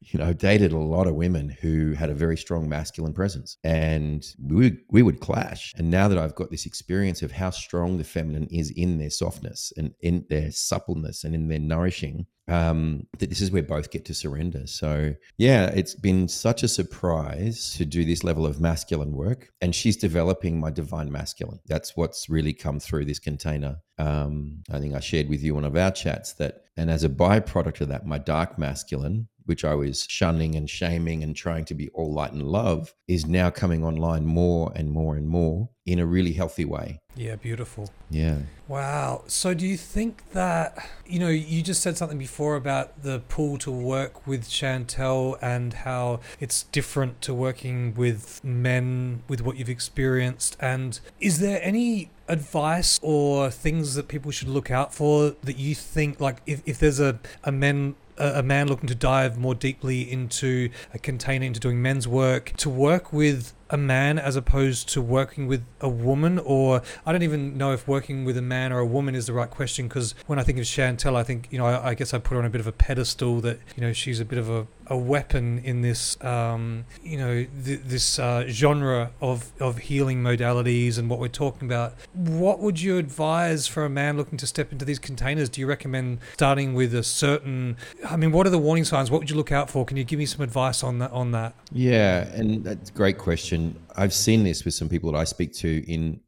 you 0.01 0.19
know 0.19 0.33
dated 0.33 0.73
a 0.73 0.79
lot 0.79 1.07
of 1.07 1.15
women 1.15 1.49
who 1.49 1.93
had 1.93 2.11
a 2.11 2.15
very 2.15 2.37
strong 2.37 2.69
masculine 2.69 3.15
presence. 3.15 3.57
And 3.65 4.25
we 4.43 4.79
we 4.91 5.03
would 5.03 5.21
clash. 5.21 5.73
And 5.77 5.91
now 5.91 6.09
that 6.09 6.19
i've 6.19 6.35
got 6.35 6.51
this 6.51 6.67
experience 6.67 7.23
of 7.23 7.33
how 7.33 7.51
strong 7.51 7.99
the 7.99 8.05
feminine 8.05 8.49
is 8.51 8.71
in 8.71 8.99
their 8.99 9.11
softness 9.11 9.73
and 9.77 9.95
in 10.01 10.27
their 10.29 10.51
suppleness 10.51 11.25
and 11.25 11.35
in 11.35 11.49
their 11.49 11.59
nourishing 11.59 12.27
um, 12.49 13.07
that 13.19 13.31
this 13.31 13.41
is 13.41 13.51
where 13.51 13.63
both 13.63 13.91
get 13.91 14.05
to 14.07 14.15
surrender. 14.15 14.67
So, 14.67 15.15
yeah, 15.39 15.67
it's 15.67 15.95
been 15.95 16.29
such 16.29 16.63
a 16.63 16.69
surprise 16.69 17.75
to 17.77 17.85
do 17.85 18.05
this 18.05 18.23
level 18.23 18.45
of 18.45 18.61
masculine 18.61 19.13
work. 19.13 19.51
And 19.61 19.75
she's 19.75 19.97
developing 19.97 20.61
my 20.61 20.71
divine 20.71 21.11
masculine. 21.11 21.61
That's 21.67 21.97
what's 21.97 22.29
really 22.29 22.53
come 22.53 22.81
through 22.81 23.07
this 23.07 23.19
container. 23.19 23.79
Um, 23.99 24.63
I 24.71 24.79
think 24.79 24.95
I 24.95 25.01
shared 25.01 25.29
with 25.29 25.43
you 25.43 25.55
one 25.55 25.65
of 25.65 25.77
our 25.77 25.91
chats 25.91 26.35
that, 26.35 26.65
and 26.77 26.91
as 26.91 27.05
a 27.05 27.09
byproduct 27.09 27.81
of 27.81 27.89
that, 27.89 28.07
my 28.07 28.19
dark 28.19 28.59
masculine, 28.59 29.29
which 29.45 29.65
I 29.65 29.75
was 29.75 30.07
shunning 30.09 30.55
and 30.55 30.69
shaming 30.69 31.23
and 31.23 31.35
trying 31.35 31.65
to 31.67 31.75
be 31.75 31.89
all 31.91 32.13
light 32.13 32.33
and 32.33 32.43
love, 32.43 32.95
is 33.07 33.27
now 33.27 33.51
coming 33.51 33.85
online 33.85 34.25
more 34.25 34.73
and 34.75 34.91
more 34.91 35.17
and 35.17 35.29
more 35.29 35.69
in 35.87 35.99
a 35.99 36.07
really 36.07 36.33
healthy 36.33 36.65
way. 36.65 37.01
Yeah, 37.15 37.37
beautiful. 37.37 37.91
Yeah. 38.11 38.39
Wow. 38.67 39.25
So, 39.27 39.55
do 39.55 39.67
you 39.67 39.77
think 39.77 40.31
that, 40.33 40.89
you 41.07 41.19
know, 41.19 41.29
you 41.29 41.63
just 41.63 41.83
said 41.83 41.97
something 41.97 42.19
before 42.19 42.57
about 42.57 43.03
the 43.03 43.21
pull 43.29 43.59
to 43.59 43.71
work 43.71 44.27
with 44.27 44.49
Chantelle 44.49 45.37
and 45.43 45.73
how 45.73 46.21
it's 46.41 46.65
different 46.65 47.21
to 47.23 47.35
working 47.35 47.95
with 47.95 48.43
men 48.43 49.23
with 49.29 49.43
what 49.43 49.57
you've 49.57 49.69
experienced? 49.69 50.57
And 50.59 50.99
is 51.21 51.39
there 51.39 51.61
any 51.63 52.11
advice 52.27 52.99
or 53.03 53.51
things 53.51 53.95
that 53.95 54.09
people 54.09 54.31
should 54.31 54.49
look 54.49 54.71
out 54.71 54.95
for 54.95 55.37
that 55.43 55.59
you 55.59 55.75
think, 55.75 56.19
like, 56.21 56.41
if, 56.47 56.63
if 56.65 56.79
there's 56.79 57.01
a, 57.01 57.21
a 57.45 57.53
men 57.53 57.95
a, 58.19 58.43
man 58.43 58.69
looking 58.69 58.89
to 58.89 58.95
dive 58.95 59.39
more 59.39 59.55
deeply 59.55 60.11
into 60.11 60.71
a 60.93 60.99
container, 60.99 61.45
into 61.45 61.61
doing 61.61 61.81
men's 61.81 62.07
work, 62.07 62.53
to 62.59 62.71
work 62.71 63.13
with 63.13 63.53
a 63.71 63.77
man 63.77 64.19
as 64.19 64.37
opposed 64.37 64.89
to 64.91 65.03
working 65.03 65.47
with 65.47 65.65
a 65.81 65.89
woman? 65.89 66.39
Or 66.39 66.83
I 67.07 67.13
don't 67.13 67.23
even 67.23 67.57
know 67.57 67.73
if 67.73 67.89
working 67.89 68.25
with 68.25 68.37
a 68.37 68.43
man 68.43 68.73
or 68.73 68.79
a 68.79 68.87
woman 68.87 69.15
is 69.15 69.27
the 69.27 69.33
right 69.33 69.51
question 69.51 69.89
because 69.89 70.15
when 70.27 70.39
I 70.39 70.43
think 70.43 70.59
of 70.59 70.67
Chantelle 70.67 71.17
I 71.17 71.23
think 71.23 71.49
you 71.51 71.59
know 71.59 71.67
I, 71.67 71.91
I, 71.91 71.95
guess 71.95 72.13
I 72.13 72.19
put 72.19 72.35
her 72.35 72.41
on 72.41 72.45
a 72.45 72.51
bit 72.51 72.61
of 72.61 72.67
a 72.67 72.73
pedestal 72.73 73.41
that 73.43 73.59
you 73.77 73.83
know 73.83 73.93
she's 73.93 74.21
a 74.21 74.25
bit 74.25 74.39
of 74.39 74.51
a, 74.51 74.67
a 74.89 74.97
weapon 74.97 75.59
in 75.61 75.83
this 75.83 76.23
um, 76.23 76.85
you 77.03 77.17
know 77.17 77.47
th- 77.65 77.81
this 77.85 78.19
uh, 78.19 78.45
genre 78.49 79.13
of, 79.21 79.53
of 79.61 79.79
healing 79.79 80.23
modalities 80.23 80.99
and 80.99 81.09
what 81.09 81.19
we're 81.19 81.29
talking 81.29 81.69
about. 81.69 81.95
What 82.13 82.61
would 82.61 82.81
you 82.81 82.99
advise 82.99 83.67
for 83.67 83.85
a 83.85 83.91
man 83.91 84.17
looking 84.17 84.39
to 84.39 84.47
step 84.47 84.73
into 84.73 84.85
these 84.85 84.99
containers? 84.99 85.49
Do 85.49 85.61
you 85.61 85.67
recommend 85.67 86.19
starting 86.35 86.75
with 86.75 86.95
a 86.95 87.03
certain 87.03 87.77
I 88.09 88.17
mean 88.17 88.33
what 88.33 88.47
are 88.47 88.51
the 88.51 88.59
warning 88.59 88.85
signs? 88.85 89.11
What 89.11 89.21
would 89.21 89.31
you 89.31 89.37
look 89.37 89.53
out 89.53 89.71
for? 89.71 89.85
Can 89.85 89.97
you 89.97 90.05
give 90.05 90.19
me 90.19 90.27
some 90.27 90.43
advice 90.43 90.83
on 90.83 90.99
that 90.99 91.13
on 91.13 91.33
that? 91.33 91.55
Yeah 91.73 92.27
and 92.35 92.65
that's 92.65 92.91
a 92.91 92.93
great 92.93 93.19
question 93.19 93.54
I've 93.97 94.15
seen 94.15 94.45
this 94.45 94.65
with 94.65 94.75
some 94.75 94.89
people 94.89 95.13
that 95.13 95.19
I 95.19 95.25
speak 95.25 95.53
to 95.55 95.85
in 95.91 96.21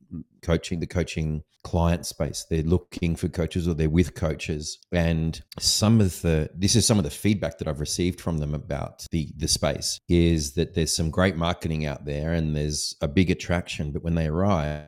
coaching, 0.42 0.80
the 0.80 0.86
coaching 0.86 1.42
client 1.66 2.06
space. 2.06 2.46
They're 2.48 2.62
looking 2.62 3.16
for 3.16 3.28
coaches 3.28 3.66
or 3.66 3.74
they're 3.74 3.90
with 3.90 4.14
coaches. 4.14 4.78
And 4.92 5.42
some 5.58 6.00
of 6.00 6.22
the 6.22 6.48
this 6.54 6.76
is 6.76 6.86
some 6.86 6.98
of 6.98 7.04
the 7.04 7.10
feedback 7.10 7.58
that 7.58 7.66
I've 7.66 7.80
received 7.80 8.20
from 8.20 8.38
them 8.38 8.54
about 8.54 9.04
the 9.10 9.32
the 9.36 9.48
space 9.48 10.00
is 10.08 10.52
that 10.52 10.74
there's 10.74 10.94
some 10.94 11.10
great 11.10 11.36
marketing 11.36 11.84
out 11.84 12.04
there 12.04 12.32
and 12.32 12.54
there's 12.54 12.94
a 13.00 13.08
big 13.08 13.30
attraction, 13.30 13.90
but 13.90 14.04
when 14.04 14.14
they 14.14 14.26
arrive, 14.26 14.84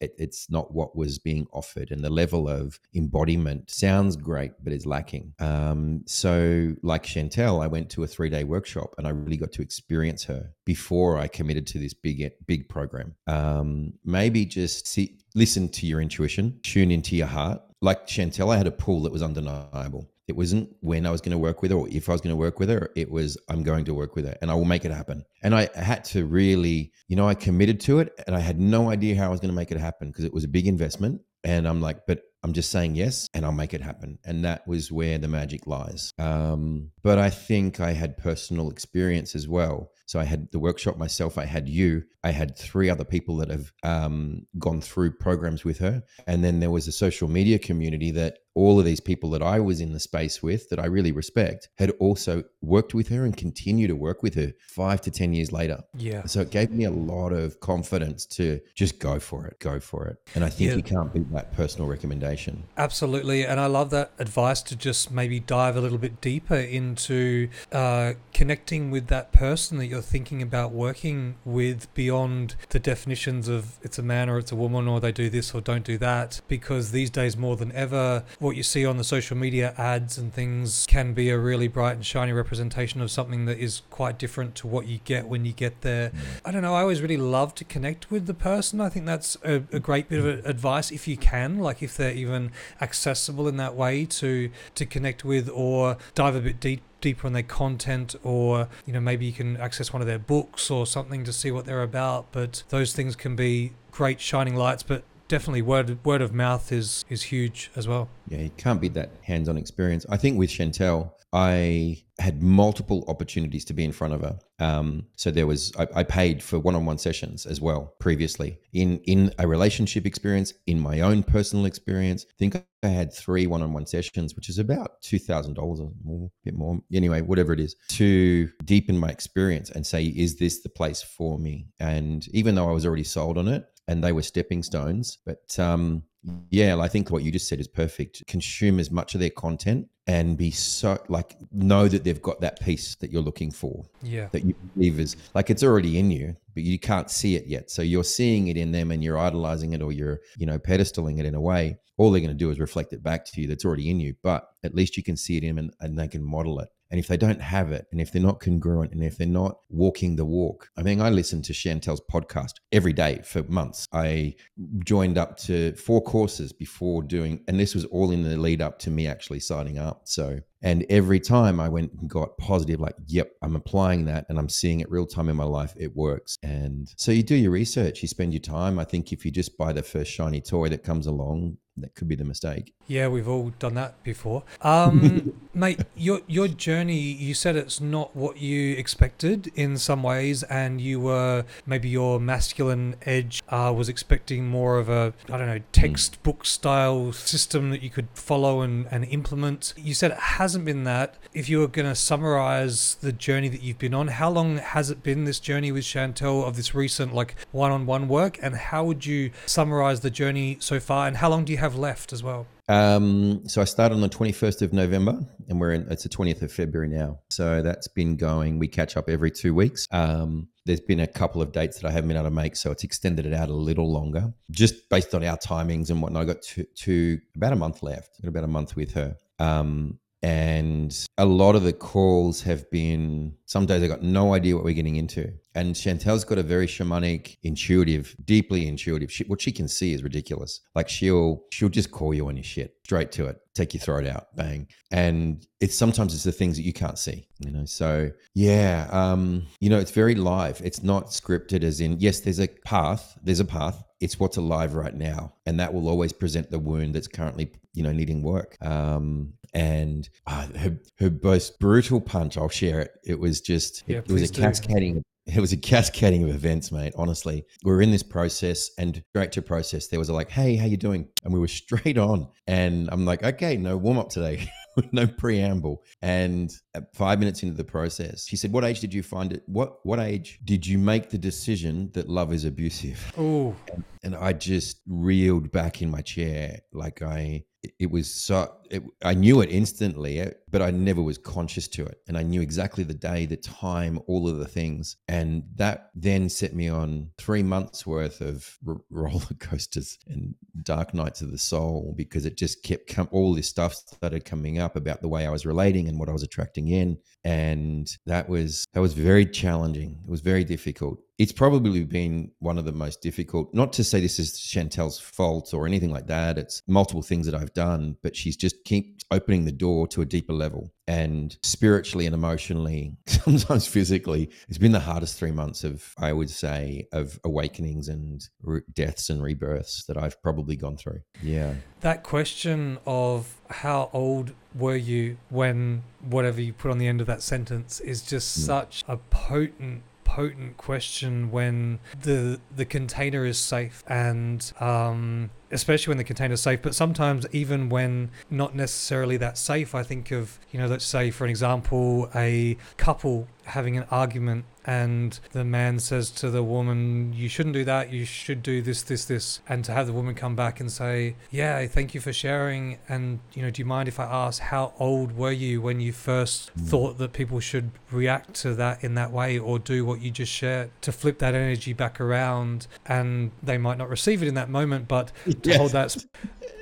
it, 0.00 0.14
it's 0.18 0.50
not 0.50 0.72
what 0.72 0.96
was 0.96 1.18
being 1.18 1.46
offered, 1.52 1.90
and 1.90 2.04
the 2.04 2.10
level 2.10 2.48
of 2.48 2.78
embodiment 2.94 3.70
sounds 3.70 4.16
great, 4.16 4.52
but 4.62 4.72
is 4.72 4.86
lacking. 4.86 5.34
Um, 5.38 6.02
so, 6.06 6.74
like 6.82 7.04
Chantelle, 7.04 7.60
I 7.60 7.66
went 7.66 7.90
to 7.90 8.04
a 8.04 8.06
three 8.06 8.30
day 8.30 8.44
workshop 8.44 8.94
and 8.98 9.06
I 9.06 9.10
really 9.10 9.36
got 9.36 9.52
to 9.52 9.62
experience 9.62 10.24
her 10.24 10.50
before 10.64 11.18
I 11.18 11.28
committed 11.28 11.66
to 11.68 11.78
this 11.78 11.94
big 11.94 12.32
big 12.46 12.68
program. 12.68 13.14
Um, 13.26 13.94
maybe 14.04 14.44
just 14.44 14.86
see 14.86 15.18
listen 15.34 15.68
to 15.68 15.86
your 15.86 16.00
intuition, 16.00 16.60
tune 16.62 16.90
into 16.90 17.16
your 17.16 17.26
heart. 17.26 17.60
Like 17.80 18.08
Chantelle, 18.08 18.50
I 18.50 18.56
had 18.56 18.66
a 18.66 18.72
pull 18.72 19.02
that 19.02 19.12
was 19.12 19.22
undeniable. 19.22 20.10
It 20.26 20.36
wasn't 20.36 20.70
when 20.80 21.06
I 21.06 21.10
was 21.10 21.20
going 21.20 21.32
to 21.32 21.38
work 21.38 21.62
with 21.62 21.70
her 21.70 21.76
or 21.76 21.88
if 21.88 22.08
I 22.08 22.12
was 22.12 22.20
going 22.20 22.32
to 22.32 22.36
work 22.36 22.58
with 22.58 22.70
her. 22.70 22.90
It 22.96 23.10
was, 23.10 23.36
I'm 23.48 23.62
going 23.62 23.84
to 23.86 23.94
work 23.94 24.16
with 24.16 24.26
her 24.26 24.36
and 24.40 24.50
I 24.50 24.54
will 24.54 24.64
make 24.64 24.84
it 24.84 24.90
happen. 24.90 25.24
And 25.42 25.54
I 25.54 25.68
had 25.74 26.04
to 26.06 26.24
really, 26.24 26.92
you 27.08 27.16
know, 27.16 27.28
I 27.28 27.34
committed 27.34 27.80
to 27.80 27.98
it 27.98 28.12
and 28.26 28.34
I 28.34 28.40
had 28.40 28.58
no 28.58 28.90
idea 28.90 29.16
how 29.16 29.26
I 29.26 29.28
was 29.28 29.40
going 29.40 29.52
to 29.52 29.56
make 29.56 29.70
it 29.70 29.78
happen 29.78 30.08
because 30.08 30.24
it 30.24 30.32
was 30.32 30.44
a 30.44 30.48
big 30.48 30.66
investment. 30.66 31.20
And 31.42 31.68
I'm 31.68 31.82
like, 31.82 32.06
but 32.06 32.22
I'm 32.44 32.52
just 32.52 32.70
saying 32.70 32.94
yes 32.94 33.28
and 33.32 33.44
I'll 33.46 33.52
make 33.52 33.72
it 33.72 33.80
happen. 33.80 34.18
And 34.22 34.44
that 34.44 34.68
was 34.68 34.92
where 34.92 35.16
the 35.16 35.28
magic 35.28 35.66
lies. 35.66 36.12
Um, 36.18 36.90
but 37.02 37.18
I 37.18 37.30
think 37.30 37.80
I 37.80 37.92
had 37.92 38.18
personal 38.18 38.70
experience 38.70 39.34
as 39.34 39.48
well. 39.48 39.90
So 40.06 40.20
I 40.20 40.24
had 40.24 40.52
the 40.52 40.58
workshop 40.58 40.98
myself, 40.98 41.38
I 41.38 41.46
had 41.46 41.70
you, 41.70 42.02
I 42.22 42.32
had 42.32 42.58
three 42.58 42.90
other 42.90 43.04
people 43.04 43.36
that 43.38 43.50
have 43.50 43.72
um, 43.82 44.46
gone 44.58 44.82
through 44.82 45.12
programs 45.12 45.64
with 45.64 45.78
her. 45.78 46.02
And 46.26 46.44
then 46.44 46.60
there 46.60 46.70
was 46.70 46.86
a 46.86 46.92
social 46.92 47.28
media 47.28 47.58
community 47.58 48.10
that 48.10 48.38
all 48.54 48.78
of 48.78 48.84
these 48.84 49.00
people 49.00 49.30
that 49.30 49.42
I 49.42 49.60
was 49.60 49.80
in 49.80 49.92
the 49.92 50.00
space 50.00 50.42
with 50.42 50.68
that 50.70 50.78
I 50.78 50.86
really 50.86 51.12
respect 51.12 51.68
had 51.76 51.90
also 51.98 52.44
worked 52.62 52.94
with 52.94 53.08
her 53.08 53.24
and 53.24 53.36
continue 53.36 53.86
to 53.88 53.96
work 53.96 54.22
with 54.22 54.34
her 54.34 54.52
five 54.68 55.00
to 55.02 55.10
10 55.10 55.32
years 55.32 55.52
later. 55.52 55.82
Yeah. 55.96 56.24
So 56.26 56.40
it 56.40 56.50
gave 56.50 56.70
me 56.70 56.84
a 56.84 56.90
lot 56.90 57.32
of 57.32 57.58
confidence 57.60 58.26
to 58.26 58.60
just 58.74 58.98
go 58.98 59.18
for 59.18 59.46
it, 59.46 59.58
go 59.58 59.80
for 59.80 60.06
it. 60.06 60.18
And 60.34 60.44
I 60.44 60.48
think 60.48 60.70
yeah. 60.70 60.76
you 60.76 60.82
can't 60.82 61.12
beat 61.12 61.30
that 61.32 61.52
personal 61.52 61.88
recommendation. 61.88 62.64
Absolutely. 62.76 63.44
And 63.44 63.58
I 63.58 63.66
love 63.66 63.90
that 63.90 64.12
advice 64.18 64.62
to 64.62 64.76
just 64.76 65.10
maybe 65.10 65.40
dive 65.40 65.76
a 65.76 65.80
little 65.80 65.98
bit 65.98 66.20
deeper 66.20 66.54
into 66.56 67.48
uh, 67.72 68.14
connecting 68.32 68.90
with 68.90 69.08
that 69.08 69.32
person 69.32 69.78
that 69.78 69.86
you're 69.86 70.00
thinking 70.00 70.42
about 70.42 70.72
working 70.72 71.36
with 71.44 71.92
beyond 71.94 72.54
the 72.70 72.78
definitions 72.78 73.48
of 73.48 73.78
it's 73.82 73.98
a 73.98 74.02
man 74.02 74.28
or 74.28 74.38
it's 74.38 74.52
a 74.52 74.56
woman 74.56 74.86
or 74.86 75.00
they 75.00 75.12
do 75.12 75.28
this 75.28 75.54
or 75.54 75.60
don't 75.60 75.84
do 75.84 75.98
that. 75.98 76.40
Because 76.46 76.92
these 76.92 77.10
days, 77.10 77.36
more 77.36 77.56
than 77.56 77.72
ever, 77.72 78.24
what 78.44 78.56
you 78.56 78.62
see 78.62 78.84
on 78.84 78.98
the 78.98 79.04
social 79.04 79.36
media 79.36 79.72
ads 79.78 80.18
and 80.18 80.32
things 80.32 80.84
can 80.86 81.14
be 81.14 81.30
a 81.30 81.38
really 81.38 81.66
bright 81.66 81.96
and 81.96 82.04
shiny 82.04 82.30
representation 82.30 83.00
of 83.00 83.10
something 83.10 83.46
that 83.46 83.58
is 83.58 83.80
quite 83.88 84.18
different 84.18 84.54
to 84.54 84.66
what 84.66 84.86
you 84.86 84.98
get 85.04 85.26
when 85.26 85.46
you 85.46 85.52
get 85.52 85.80
there. 85.80 86.10
Mm. 86.10 86.18
I 86.44 86.52
don't 86.52 86.60
know. 86.60 86.74
I 86.74 86.82
always 86.82 87.00
really 87.00 87.16
love 87.16 87.54
to 87.54 87.64
connect 87.64 88.10
with 88.10 88.26
the 88.26 88.34
person. 88.34 88.82
I 88.82 88.90
think 88.90 89.06
that's 89.06 89.38
a, 89.42 89.62
a 89.72 89.80
great 89.80 90.10
bit 90.10 90.18
of 90.18 90.44
advice 90.44 90.92
if 90.92 91.08
you 91.08 91.16
can, 91.16 91.58
like 91.58 91.82
if 91.82 91.96
they're 91.96 92.12
even 92.12 92.52
accessible 92.82 93.48
in 93.48 93.56
that 93.56 93.74
way 93.74 94.04
to 94.04 94.50
to 94.74 94.84
connect 94.84 95.24
with 95.24 95.48
or 95.48 95.96
dive 96.14 96.36
a 96.36 96.40
bit 96.40 96.60
deep 96.60 96.82
deeper 97.00 97.26
on 97.26 97.32
their 97.32 97.42
content 97.42 98.14
or 98.22 98.68
you 98.86 98.92
know 98.92 99.00
maybe 99.00 99.26
you 99.26 99.32
can 99.32 99.58
access 99.58 99.92
one 99.92 100.00
of 100.00 100.08
their 100.08 100.18
books 100.18 100.70
or 100.70 100.86
something 100.86 101.22
to 101.22 101.34
see 101.34 101.50
what 101.50 101.66
they're 101.66 101.82
about 101.82 102.24
but 102.32 102.62
those 102.70 102.94
things 102.94 103.14
can 103.14 103.36
be 103.36 103.72
great 103.90 104.22
shining 104.22 104.56
lights 104.56 104.82
but 104.82 105.04
definitely 105.28 105.62
word 105.62 106.04
word 106.04 106.22
of 106.22 106.32
mouth 106.32 106.72
is 106.72 107.04
is 107.08 107.22
huge 107.24 107.70
as 107.76 107.88
well 107.88 108.08
Yeah, 108.28 108.38
you 108.38 108.50
can't 108.56 108.80
beat 108.80 108.94
that 108.94 109.10
hands-on 109.22 109.56
experience. 109.56 110.06
I 110.08 110.16
think 110.16 110.38
with 110.38 110.50
Chantelle, 110.50 111.14
I 111.32 112.02
had 112.20 112.42
multiple 112.42 113.04
opportunities 113.08 113.64
to 113.64 113.74
be 113.74 113.82
in 113.82 113.90
front 113.90 114.14
of 114.14 114.20
her. 114.20 114.38
Um, 114.60 115.06
so 115.16 115.32
there 115.32 115.48
was 115.48 115.72
I, 115.76 115.88
I 115.96 116.02
paid 116.04 116.42
for 116.42 116.60
one-on-one 116.60 116.98
sessions 116.98 117.44
as 117.44 117.60
well 117.60 117.94
previously 117.98 118.58
in 118.72 118.98
in 119.04 119.32
a 119.38 119.48
relationship 119.48 120.06
experience, 120.06 120.54
in 120.66 120.78
my 120.78 121.00
own 121.00 121.24
personal 121.24 121.66
experience. 121.66 122.24
I 122.30 122.34
think 122.38 122.64
I 122.84 122.86
had 122.86 123.12
three 123.12 123.46
one-on-one 123.48 123.86
sessions, 123.86 124.36
which 124.36 124.48
is 124.48 124.58
about 124.58 125.02
two 125.02 125.18
thousand 125.18 125.54
dollars 125.54 125.80
or 125.80 125.90
more, 126.04 126.26
a 126.26 126.44
bit 126.44 126.54
more. 126.54 126.78
Anyway, 126.92 127.20
whatever 127.20 127.52
it 127.52 127.60
is, 127.60 127.74
to 127.88 128.48
deepen 128.64 128.96
my 128.96 129.08
experience 129.08 129.70
and 129.70 129.84
say, 129.84 130.04
is 130.04 130.36
this 130.36 130.62
the 130.62 130.68
place 130.68 131.02
for 131.02 131.38
me? 131.38 131.66
And 131.80 132.26
even 132.28 132.54
though 132.54 132.68
I 132.68 132.72
was 132.72 132.86
already 132.86 133.04
sold 133.04 133.38
on 133.38 133.48
it, 133.48 133.66
and 133.88 134.02
they 134.02 134.12
were 134.12 134.22
stepping 134.22 134.62
stones, 134.62 135.18
but 135.24 135.58
um, 135.58 136.02
yeah, 136.50 136.78
I 136.78 136.88
think 136.88 137.10
what 137.10 137.22
you 137.22 137.30
just 137.30 137.48
said 137.48 137.60
is 137.60 137.68
perfect. 137.68 138.22
Consume 138.26 138.80
as 138.80 138.90
much 138.90 139.14
of 139.14 139.20
their 139.20 139.30
content 139.30 139.88
and 140.06 140.36
be 140.36 140.50
so 140.50 140.98
like 141.08 141.36
know 141.52 141.88
that 141.88 142.04
they've 142.04 142.20
got 142.20 142.40
that 142.40 142.60
piece 142.60 142.94
that 142.96 143.10
you're 143.10 143.22
looking 143.22 143.50
for 143.50 143.86
yeah 144.02 144.28
that 144.32 144.44
you 144.44 144.54
believe 144.74 145.00
is 145.00 145.16
like 145.34 145.48
it's 145.48 145.62
already 145.62 145.98
in 145.98 146.10
you, 146.10 146.36
but 146.54 146.62
you 146.62 146.78
can't 146.78 147.10
see 147.10 147.36
it 147.36 147.46
yet. 147.46 147.70
So 147.70 147.82
you're 147.82 148.04
seeing 148.04 148.48
it 148.48 148.56
in 148.56 148.72
them 148.72 148.90
and 148.90 149.02
you're 149.02 149.18
idolizing 149.18 149.72
it 149.72 149.82
or 149.82 149.92
you're, 149.92 150.20
you 150.36 150.46
know, 150.46 150.58
pedestaling 150.58 151.18
it 151.18 151.26
in 151.26 151.34
a 151.34 151.40
way. 151.40 151.78
All 151.96 152.10
they're 152.10 152.20
going 152.20 152.30
to 152.30 152.34
do 152.34 152.50
is 152.50 152.58
reflect 152.58 152.92
it 152.92 153.02
back 153.02 153.24
to 153.26 153.40
you 153.40 153.46
that's 153.46 153.64
already 153.64 153.90
in 153.90 154.00
you, 154.00 154.14
but 154.22 154.48
at 154.64 154.74
least 154.74 154.96
you 154.96 155.02
can 155.02 155.16
see 155.16 155.36
it 155.36 155.44
in 155.44 155.56
them 155.56 155.58
and, 155.58 155.74
and 155.80 155.98
they 155.98 156.08
can 156.08 156.22
model 156.22 156.60
it. 156.60 156.68
And 156.94 157.00
if 157.00 157.08
they 157.08 157.16
don't 157.16 157.40
have 157.40 157.72
it, 157.72 157.88
and 157.90 158.00
if 158.00 158.12
they're 158.12 158.22
not 158.22 158.38
congruent, 158.38 158.92
and 158.92 159.02
if 159.02 159.18
they're 159.18 159.26
not 159.26 159.58
walking 159.68 160.14
the 160.14 160.24
walk, 160.24 160.70
I 160.76 160.84
mean, 160.84 161.00
I 161.00 161.10
listened 161.10 161.44
to 161.46 161.52
Chantelle's 161.52 162.00
podcast 162.00 162.52
every 162.70 162.92
day 162.92 163.20
for 163.24 163.42
months. 163.42 163.88
I 163.92 164.36
joined 164.84 165.18
up 165.18 165.36
to 165.38 165.72
four 165.74 166.00
courses 166.00 166.52
before 166.52 167.02
doing, 167.02 167.42
and 167.48 167.58
this 167.58 167.74
was 167.74 167.84
all 167.86 168.12
in 168.12 168.22
the 168.22 168.36
lead 168.36 168.62
up 168.62 168.78
to 168.78 168.90
me 168.90 169.08
actually 169.08 169.40
signing 169.40 169.76
up. 169.76 170.02
So, 170.04 170.38
and 170.62 170.86
every 170.88 171.18
time 171.18 171.58
I 171.58 171.68
went 171.68 171.90
and 171.94 172.08
got 172.08 172.38
positive, 172.38 172.78
like, 172.78 172.94
yep, 173.08 173.32
I'm 173.42 173.56
applying 173.56 174.04
that 174.04 174.26
and 174.28 174.38
I'm 174.38 174.48
seeing 174.48 174.78
it 174.78 174.88
real 174.88 175.04
time 175.04 175.28
in 175.28 175.34
my 175.34 175.42
life. 175.42 175.74
It 175.76 175.96
works. 175.96 176.38
And 176.44 176.94
so 176.96 177.10
you 177.10 177.24
do 177.24 177.34
your 177.34 177.50
research, 177.50 178.02
you 178.02 178.08
spend 178.08 178.32
your 178.32 178.40
time. 178.40 178.78
I 178.78 178.84
think 178.84 179.12
if 179.12 179.24
you 179.24 179.32
just 179.32 179.58
buy 179.58 179.72
the 179.72 179.82
first 179.82 180.12
shiny 180.12 180.40
toy 180.40 180.68
that 180.68 180.84
comes 180.84 181.08
along, 181.08 181.56
that 181.76 181.94
could 181.94 182.08
be 182.08 182.14
the 182.14 182.24
mistake. 182.24 182.72
Yeah, 182.86 183.08
we've 183.08 183.28
all 183.28 183.50
done 183.58 183.74
that 183.74 184.02
before. 184.02 184.44
Um, 184.60 185.32
mate, 185.54 185.80
your 185.96 186.20
your 186.26 186.48
journey, 186.48 186.98
you 186.98 187.34
said 187.34 187.56
it's 187.56 187.80
not 187.80 188.14
what 188.14 188.36
you 188.36 188.76
expected 188.76 189.50
in 189.54 189.78
some 189.78 190.02
ways, 190.02 190.42
and 190.44 190.80
you 190.80 191.00
were 191.00 191.44
maybe 191.66 191.88
your 191.88 192.20
masculine 192.20 192.96
edge 193.02 193.42
uh, 193.48 193.72
was 193.74 193.88
expecting 193.88 194.48
more 194.48 194.78
of 194.78 194.88
a 194.88 195.14
I 195.30 195.38
don't 195.38 195.46
know 195.46 195.60
textbook 195.72 196.44
style 196.44 197.12
system 197.12 197.70
that 197.70 197.82
you 197.82 197.90
could 197.90 198.08
follow 198.14 198.60
and, 198.60 198.86
and 198.90 199.04
implement. 199.06 199.72
You 199.76 199.94
said 199.94 200.12
it 200.12 200.18
hasn't 200.18 200.64
been 200.64 200.84
that. 200.84 201.16
If 201.32 201.48
you 201.48 201.60
were 201.60 201.68
going 201.68 201.88
to 201.88 201.94
summarize 201.94 202.96
the 202.96 203.12
journey 203.12 203.48
that 203.48 203.62
you've 203.62 203.78
been 203.78 203.94
on, 203.94 204.08
how 204.08 204.30
long 204.30 204.58
has 204.58 204.90
it 204.90 205.02
been 205.02 205.24
this 205.24 205.40
journey 205.40 205.72
with 205.72 205.84
Chantelle 205.84 206.44
of 206.44 206.56
this 206.56 206.74
recent 206.74 207.14
like 207.14 207.34
one-on-one 207.50 208.08
work, 208.08 208.38
and 208.42 208.54
how 208.54 208.84
would 208.84 209.06
you 209.06 209.30
summarize 209.46 210.00
the 210.00 210.10
journey 210.10 210.58
so 210.60 210.78
far, 210.78 211.08
and 211.08 211.16
how 211.16 211.30
long 211.30 211.44
do 211.44 211.52
you 211.52 211.58
have 211.58 211.63
left 211.72 212.12
as 212.12 212.22
well? 212.22 212.46
Um, 212.68 213.48
so 213.48 213.60
I 213.60 213.64
started 213.64 213.94
on 213.94 214.00
the 214.00 214.08
21st 214.08 214.62
of 214.62 214.72
November 214.72 215.18
and 215.48 215.60
we're 215.60 215.72
in, 215.72 215.86
it's 215.90 216.02
the 216.02 216.08
20th 216.08 216.42
of 216.42 216.52
February 216.52 216.88
now. 216.88 217.20
So 217.30 217.62
that's 217.62 217.88
been 217.88 218.16
going, 218.16 218.58
we 218.58 218.68
catch 218.68 218.96
up 218.96 219.08
every 219.08 219.30
two 219.30 219.54
weeks. 219.54 219.86
Um, 219.90 220.48
there's 220.66 220.80
been 220.80 221.00
a 221.00 221.06
couple 221.06 221.42
of 221.42 221.52
dates 221.52 221.80
that 221.80 221.88
I 221.88 221.90
haven't 221.90 222.08
been 222.08 222.16
able 222.16 222.28
to 222.28 222.34
make, 222.34 222.56
so 222.56 222.70
it's 222.70 222.84
extended 222.84 223.26
it 223.26 223.34
out 223.34 223.48
a 223.48 223.54
little 223.54 223.90
longer, 223.90 224.32
just 224.50 224.88
based 224.88 225.14
on 225.14 225.24
our 225.24 225.36
timings 225.36 225.90
and 225.90 226.00
whatnot. 226.00 226.22
I 226.22 226.24
got 226.26 226.42
to, 226.42 226.64
to 226.64 227.18
about 227.36 227.52
a 227.52 227.56
month 227.56 227.82
left, 227.82 228.20
got 228.22 228.28
about 228.28 228.44
a 228.44 228.48
month 228.48 228.76
with 228.76 228.92
her. 228.94 229.16
Um, 229.38 229.98
and 230.24 231.06
a 231.18 231.26
lot 231.26 231.54
of 231.54 231.64
the 231.64 231.72
calls 231.74 232.40
have 232.40 232.70
been 232.70 233.34
some 233.44 233.66
days 233.66 233.82
I 233.82 233.88
got 233.88 234.02
no 234.02 234.32
idea 234.32 234.54
what 234.54 234.64
we're 234.64 234.72
getting 234.72 234.96
into. 234.96 235.30
And 235.54 235.76
Chantelle's 235.76 236.24
got 236.24 236.38
a 236.38 236.42
very 236.42 236.66
shamanic, 236.66 237.36
intuitive, 237.42 238.16
deeply 238.24 238.66
intuitive. 238.66 239.12
She, 239.12 239.24
what 239.24 239.42
she 239.42 239.52
can 239.52 239.68
see 239.68 239.92
is 239.92 240.02
ridiculous. 240.02 240.62
Like 240.74 240.88
she'll 240.88 241.44
she'll 241.50 241.68
just 241.68 241.90
call 241.90 242.14
you 242.14 242.26
on 242.28 242.38
your 242.38 242.42
shit, 242.42 242.74
straight 242.84 243.12
to 243.12 243.26
it, 243.26 243.38
take 243.54 243.74
your 243.74 243.82
throat 243.82 244.06
out, 244.06 244.34
bang. 244.34 244.66
And 244.90 245.46
it's 245.60 245.76
sometimes 245.76 246.14
it's 246.14 246.24
the 246.24 246.32
things 246.32 246.56
that 246.56 246.62
you 246.62 246.72
can't 246.72 246.98
see, 246.98 247.28
you 247.38 247.50
know. 247.50 247.66
So 247.66 248.10
yeah, 248.32 248.88
um, 248.90 249.46
you 249.60 249.68
know, 249.68 249.78
it's 249.78 249.90
very 249.90 250.14
live. 250.14 250.58
It's 250.64 250.82
not 250.82 251.08
scripted, 251.08 251.64
as 251.64 251.82
in 251.82 252.00
yes, 252.00 252.20
there's 252.20 252.40
a 252.40 252.48
path. 252.48 253.18
There's 253.22 253.40
a 253.40 253.44
path. 253.44 253.84
It's 254.00 254.18
what's 254.18 254.38
alive 254.38 254.74
right 254.74 254.94
now, 254.94 255.34
and 255.44 255.60
that 255.60 255.74
will 255.74 255.86
always 255.86 256.14
present 256.14 256.50
the 256.50 256.58
wound 256.58 256.94
that's 256.94 257.08
currently, 257.08 257.52
you 257.74 257.82
know, 257.82 257.92
needing 257.92 258.22
work. 258.22 258.56
Um, 258.62 259.34
and 259.54 260.08
uh, 260.26 260.48
her 260.58 260.78
her 260.98 261.10
most 261.22 261.58
brutal 261.58 262.00
punch, 262.00 262.36
I'll 262.36 262.48
share 262.48 262.80
it. 262.80 262.90
It 263.04 263.18
was 263.18 263.40
just 263.40 263.84
Yeah, 263.86 263.98
it, 263.98 264.10
it 264.10 264.12
was 264.12 264.30
a 264.30 264.32
do. 264.32 264.42
cascading 264.42 265.02
it 265.26 265.40
was 265.40 265.52
a 265.52 265.56
cascading 265.56 266.22
of 266.24 266.28
events, 266.28 266.70
mate. 266.70 266.92
Honestly, 266.96 267.44
we 267.64 267.72
were 267.72 267.80
in 267.80 267.90
this 267.90 268.02
process, 268.02 268.70
and 268.76 269.02
straight 269.10 269.32
to 269.32 269.42
process, 269.42 269.86
there 269.86 269.98
was 269.98 270.10
a 270.10 270.12
like, 270.12 270.30
"Hey, 270.30 270.56
how 270.56 270.66
you 270.66 270.76
doing?" 270.76 271.08
And 271.24 271.32
we 271.32 271.40
were 271.40 271.48
straight 271.48 271.96
on. 271.96 272.28
And 272.46 272.88
I'm 272.92 273.06
like, 273.06 273.22
"Okay, 273.22 273.56
no 273.56 273.76
warm 273.76 273.98
up 273.98 274.10
today, 274.10 274.50
no 274.92 275.06
preamble." 275.06 275.82
And 276.02 276.52
at 276.74 276.94
five 276.94 277.18
minutes 277.20 277.42
into 277.42 277.56
the 277.56 277.64
process, 277.64 278.26
she 278.26 278.36
said, 278.36 278.52
"What 278.52 278.64
age 278.64 278.80
did 278.80 278.92
you 278.92 279.02
find 279.02 279.32
it? 279.32 279.42
What 279.46 279.84
what 279.84 279.98
age 279.98 280.40
did 280.44 280.66
you 280.66 280.78
make 280.78 281.08
the 281.08 281.18
decision 281.18 281.90
that 281.94 282.08
love 282.08 282.32
is 282.32 282.44
abusive?" 282.44 283.12
Oh, 283.24 283.54
and 284.02 284.14
I 284.14 284.34
just 284.34 284.82
reeled 284.86 285.50
back 285.50 285.80
in 285.80 285.90
my 285.90 286.02
chair 286.02 286.58
like 286.72 287.00
I 287.00 287.44
it 287.78 287.90
was 287.90 288.12
so 288.12 288.52
it, 288.70 288.82
I 289.02 289.14
knew 289.14 289.40
it 289.40 289.50
instantly 289.50 290.20
eh, 290.20 290.30
but 290.50 290.62
I 290.62 290.70
never 290.70 291.02
was 291.02 291.18
conscious 291.18 291.66
to 291.68 291.84
it. 291.84 292.00
And 292.06 292.16
I 292.16 292.22
knew 292.22 292.40
exactly 292.40 292.84
the 292.84 292.94
day 292.94 293.26
the 293.26 293.36
time 293.36 294.00
all 294.06 294.28
of 294.28 294.38
the 294.38 294.46
things. 294.46 294.96
And 295.08 295.44
that 295.56 295.90
then 295.94 296.28
set 296.28 296.54
me 296.54 296.68
on 296.68 297.10
3 297.18 297.42
months 297.42 297.86
worth 297.86 298.20
of 298.20 298.56
r- 298.66 298.80
roller 298.90 299.24
coasters 299.40 299.98
and 300.06 300.34
dark 300.62 300.94
nights 300.94 301.22
of 301.22 301.30
the 301.30 301.38
soul 301.38 301.94
because 301.96 302.24
it 302.24 302.36
just 302.36 302.62
kept 302.62 302.88
com- 302.88 303.08
all 303.10 303.34
this 303.34 303.48
stuff 303.48 303.74
started 303.74 304.24
coming 304.24 304.58
up 304.58 304.76
about 304.76 305.02
the 305.02 305.08
way 305.08 305.26
I 305.26 305.30
was 305.30 305.46
relating 305.46 305.88
and 305.88 305.98
what 305.98 306.08
I 306.08 306.12
was 306.12 306.22
attracting 306.22 306.68
in. 306.68 306.98
And 307.24 307.90
that 308.06 308.28
was 308.28 308.66
that 308.74 308.80
was 308.80 308.94
very 308.94 309.26
challenging. 309.26 310.00
It 310.04 310.10
was 310.10 310.20
very 310.20 310.44
difficult. 310.44 311.00
It's 311.16 311.32
probably 311.32 311.84
been 311.84 312.32
one 312.40 312.58
of 312.58 312.64
the 312.64 312.72
most 312.72 313.00
difficult 313.00 313.54
not 313.54 313.72
to 313.74 313.84
say 313.84 314.00
this 314.00 314.18
is 314.18 314.38
chantelle's 314.38 314.98
fault 314.98 315.54
or 315.54 315.66
anything 315.66 315.90
like 315.90 316.06
that. 316.08 316.38
It's 316.38 316.62
multiple 316.66 317.02
things 317.02 317.26
that 317.26 317.34
i've 317.34 317.54
done 317.54 317.96
but 318.02 318.16
she's 318.16 318.36
just 318.36 318.53
keeps 318.64 319.04
opening 319.10 319.44
the 319.44 319.52
door 319.52 319.86
to 319.88 320.02
a 320.02 320.04
deeper 320.04 320.32
level. 320.32 320.72
And 320.86 321.36
spiritually 321.42 322.04
and 322.06 322.14
emotionally 322.14 322.96
sometimes 323.06 323.66
physically 323.66 324.28
it's 324.48 324.58
been 324.58 324.72
the 324.72 324.80
hardest 324.80 325.18
three 325.18 325.30
months 325.30 325.64
of 325.64 325.94
i 325.98 326.12
would 326.12 326.28
say 326.28 326.86
of 326.92 327.18
awakenings 327.24 327.88
and 327.88 328.22
re- 328.42 328.60
deaths 328.74 329.08
and 329.08 329.22
rebirths 329.22 329.84
that 329.86 329.96
i've 329.96 330.20
probably 330.22 330.56
gone 330.56 330.76
through. 330.76 331.00
Yeah. 331.22 331.54
That 331.80 332.02
question 332.02 332.78
of 332.86 333.40
how 333.48 333.88
old 333.94 334.32
were 334.54 334.76
you 334.76 335.16
when 335.30 335.84
whatever 336.02 336.40
you 336.42 336.52
put 336.52 336.70
on 336.70 336.76
the 336.76 336.86
end 336.86 337.00
of 337.00 337.06
that 337.06 337.22
sentence 337.22 337.80
is 337.80 338.02
just 338.02 338.38
Mm. 338.38 338.42
such 338.44 338.84
a 338.86 338.98
potent 338.98 339.82
potent 340.04 340.56
question 340.58 341.30
when 341.30 341.78
the 342.02 342.38
the 342.54 342.64
container 342.66 343.24
is 343.24 343.38
safe 343.38 343.82
and 343.88 344.52
um 344.60 345.30
especially 345.54 345.90
when 345.90 345.98
the 345.98 346.04
container's 346.04 346.40
safe 346.40 346.60
but 346.60 346.74
sometimes 346.74 347.26
even 347.32 347.68
when 347.68 348.10
not 348.30 348.54
necessarily 348.54 349.16
that 349.16 349.38
safe 349.38 349.74
i 349.74 349.82
think 349.82 350.10
of 350.10 350.38
you 350.50 350.58
know 350.58 350.66
let's 350.66 350.84
say 350.84 351.10
for 351.10 351.24
an 351.24 351.30
example 351.30 352.08
a 352.14 352.56
couple 352.76 353.26
having 353.44 353.76
an 353.76 353.84
argument 353.90 354.44
and 354.66 355.18
the 355.32 355.44
man 355.44 355.78
says 355.78 356.10
to 356.10 356.30
the 356.30 356.42
woman, 356.42 357.12
You 357.12 357.28
shouldn't 357.28 357.52
do 357.54 357.64
that, 357.64 357.92
you 357.92 358.04
should 358.06 358.42
do 358.42 358.62
this, 358.62 358.82
this, 358.82 359.04
this. 359.04 359.40
And 359.46 359.62
to 359.66 359.72
have 359.72 359.86
the 359.86 359.92
woman 359.92 360.14
come 360.14 360.34
back 360.34 360.58
and 360.58 360.72
say, 360.72 361.16
Yeah, 361.30 361.66
thank 361.66 361.94
you 361.94 362.00
for 362.00 362.12
sharing. 362.12 362.78
And, 362.88 363.20
you 363.34 363.42
know, 363.42 363.50
do 363.50 363.60
you 363.60 363.66
mind 363.66 363.88
if 363.88 364.00
I 364.00 364.04
ask, 364.04 364.40
how 364.40 364.72
old 364.78 365.16
were 365.16 365.32
you 365.32 365.60
when 365.60 365.80
you 365.80 365.92
first 365.92 366.50
Mm. 366.56 366.66
thought 366.68 366.98
that 366.98 367.12
people 367.12 367.40
should 367.40 367.70
react 367.90 368.34
to 368.34 368.54
that 368.54 368.82
in 368.82 368.94
that 368.94 369.10
way 369.12 369.38
or 369.38 369.58
do 369.58 369.84
what 369.84 370.00
you 370.00 370.10
just 370.10 370.32
shared? 370.32 370.70
To 370.82 370.92
flip 370.92 371.18
that 371.18 371.34
energy 371.34 371.72
back 371.72 372.00
around 372.00 372.66
and 372.86 373.32
they 373.42 373.58
might 373.58 373.76
not 373.78 373.88
receive 373.88 374.22
it 374.22 374.28
in 374.28 374.34
that 374.34 374.48
moment, 374.48 374.88
but 374.88 375.12
to 375.42 375.56
hold 375.58 375.72
that 375.72 376.04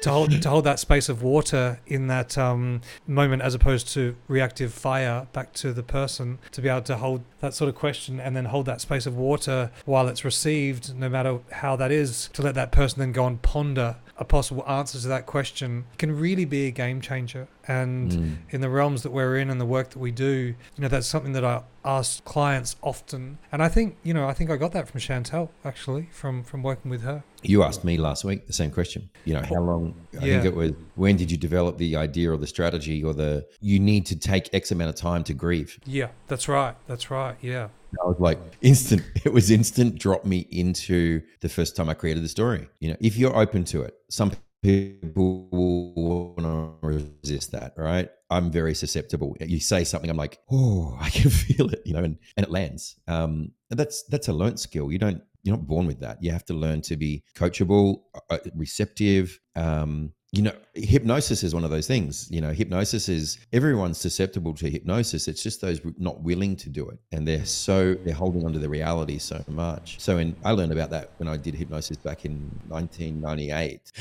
to 0.03 0.11
hold 0.11 0.43
to 0.43 0.49
hold 0.49 0.65
that 0.65 0.81
space 0.81 1.09
of 1.09 1.23
water 1.23 1.79
in 1.87 2.09
that 2.09 2.37
um, 2.37 2.81
moment 3.07 3.43
as 3.43 3.55
opposed 3.55 3.89
to 3.89 4.17
reactive 4.27 4.73
fire 4.75 5.29
back 5.33 5.53
to 5.53 5.73
the 5.73 5.83
person 5.83 6.39
to 6.51 6.61
be 6.61 6.69
able 6.73 6.83
to 6.83 6.97
hold 6.97 7.23
that 7.41 7.55
sort 7.55 7.69
of 7.69 7.75
question 7.75 8.19
and 8.19 8.35
then 8.35 8.47
hold 8.47 8.67
that 8.67 8.81
space 8.81 9.07
of 9.07 9.17
water 9.17 9.71
while 9.85 10.09
it's 10.09 10.25
received 10.25 10.95
no 10.97 11.09
matter 11.09 11.39
how 11.53 11.77
that 11.77 11.93
is 11.93 12.29
to 12.33 12.43
let 12.43 12.55
that 12.55 12.73
person 12.73 13.01
then 13.01 13.13
go 13.13 13.27
and 13.27 13.41
ponder 13.43 13.97
a 14.19 14.25
possible 14.25 14.63
answer 14.69 14.99
to 15.01 15.09
that 15.09 15.27
question 15.27 15.85
can 15.99 16.17
really 16.17 16.45
be 16.45 16.67
a 16.67 16.71
game 16.71 17.01
changer 17.01 17.49
and 17.67 18.13
Mm. 18.13 18.37
in 18.51 18.61
the 18.61 18.69
realms 18.69 19.03
that 19.03 19.11
we're 19.11 19.37
in 19.39 19.49
and 19.51 19.61
the 19.61 19.65
work 19.67 19.91
that 19.91 19.99
we 19.99 20.11
do 20.11 20.33
you 20.77 20.81
know 20.83 20.89
that's 20.89 21.07
something 21.07 21.33
that 21.33 21.45
I 21.45 21.63
ask 21.85 22.23
clients 22.25 22.77
often 22.83 23.39
and 23.51 23.63
I 23.63 23.69
think 23.69 23.97
you 24.03 24.13
know 24.13 24.29
I 24.29 24.35
think 24.35 24.51
I 24.51 24.57
got 24.57 24.73
that 24.73 24.87
from 24.89 25.01
Chantelle 25.01 25.51
actually 25.65 26.09
from 26.13 26.45
from 26.45 26.63
working 26.63 26.91
with 26.91 27.03
her 27.03 27.23
You 27.43 27.63
asked 27.63 27.85
me 27.85 27.97
last 27.97 28.23
week 28.25 28.47
the 28.47 28.53
same 28.53 28.71
question. 28.71 29.09
You 29.25 29.35
know, 29.35 29.43
how 29.43 29.61
long? 29.61 29.95
I 30.21 30.25
Yeah. 30.27 30.33
think 30.43 30.45
it 30.45 30.55
was. 30.55 30.71
When 30.95 31.17
did 31.17 31.29
you 31.33 31.37
develop 31.49 31.77
the 31.79 31.97
idea 31.97 32.31
or 32.33 32.37
the 32.37 32.47
strategy 32.47 33.03
or 33.03 33.13
the? 33.15 33.45
You 33.61 33.81
need 33.81 34.07
to 34.07 34.17
take 34.17 34.45
X 34.55 34.71
amount 34.71 34.91
of 34.91 34.97
time 34.97 35.23
to 35.25 35.35
grieve. 35.35 35.71
yeah 35.85 36.09
that's 36.29 36.47
right 36.49 36.75
that's 36.87 37.11
right 37.11 37.37
yeah 37.41 37.69
I 38.01 38.07
was 38.07 38.19
like 38.19 38.39
instant. 38.61 39.03
It 39.25 39.33
was 39.33 39.51
instant. 39.51 39.99
Drop 39.99 40.25
me 40.25 40.47
into 40.51 41.23
the 41.41 41.49
first 41.49 41.77
time 41.77 41.89
I 41.89 41.95
created 41.95 42.25
the 42.25 42.29
story. 42.29 42.69
You 42.81 42.91
know, 42.91 42.97
if 43.01 43.17
you're 43.17 43.37
open 43.37 43.65
to 43.67 43.83
it, 43.83 43.95
some 44.11 44.33
people 44.63 45.49
want 45.53 46.39
to 46.39 46.87
resist 46.87 47.53
that. 47.53 47.75
Right? 47.77 48.09
I'm 48.31 48.51
very 48.51 48.75
susceptible. 48.75 49.37
You 49.41 49.61
say 49.61 49.85
something, 49.85 50.11
I'm 50.11 50.17
like, 50.17 50.39
oh, 50.51 50.97
I 51.01 51.11
can 51.11 51.31
feel 51.31 51.69
it. 51.71 51.83
You 51.85 51.95
know, 51.95 52.05
and 52.05 52.19
and 52.37 52.45
it 52.45 52.51
lands. 52.51 52.97
Um, 53.09 53.53
and 53.71 53.79
that's 53.79 54.05
that's 54.05 54.29
a 54.29 54.33
learned 54.33 54.61
skill. 54.61 54.91
You 54.91 54.99
don't. 54.99 55.23
You're 55.45 55.57
not 55.57 55.67
born 55.67 55.89
with 55.89 55.99
that. 56.01 56.23
You 56.23 56.31
have 56.31 56.45
to 56.47 56.55
learn 56.55 56.83
to 56.83 56.97
be 56.97 57.25
coachable, 57.35 58.03
uh, 58.31 58.39
receptive. 58.55 59.41
Um, 59.57 60.13
you 60.33 60.41
know, 60.41 60.55
hypnosis 60.73 61.43
is 61.43 61.55
one 61.55 61.63
of 61.63 61.71
those 61.71 61.87
things. 61.87 62.27
You 62.31 62.41
know, 62.41 62.53
hypnosis 62.53 63.11
is 63.11 63.39
everyone's 63.53 63.99
susceptible 63.99 64.55
to 64.55 64.71
hypnosis. 64.71 65.29
It's 65.29 65.43
just 65.43 65.61
those 65.61 65.79
not 65.99 66.23
willing 66.23 66.57
to 66.57 66.71
do 66.71 66.89
it, 66.89 66.99
and 67.13 67.29
they're 67.29 67.45
so 67.45 67.93
they're 67.95 68.15
holding 68.15 68.47
onto 68.47 68.59
the 68.59 68.69
reality 68.69 69.19
so 69.19 69.45
much. 69.47 70.01
So, 70.01 70.17
and 70.17 70.35
I 70.43 70.53
learned 70.53 70.73
about 70.73 70.89
that 70.89 71.13
when 71.19 71.29
I 71.29 71.37
did 71.37 71.55
hypnosis 71.55 71.99
back 71.99 72.25
in 72.25 72.51
1998. 72.69 73.93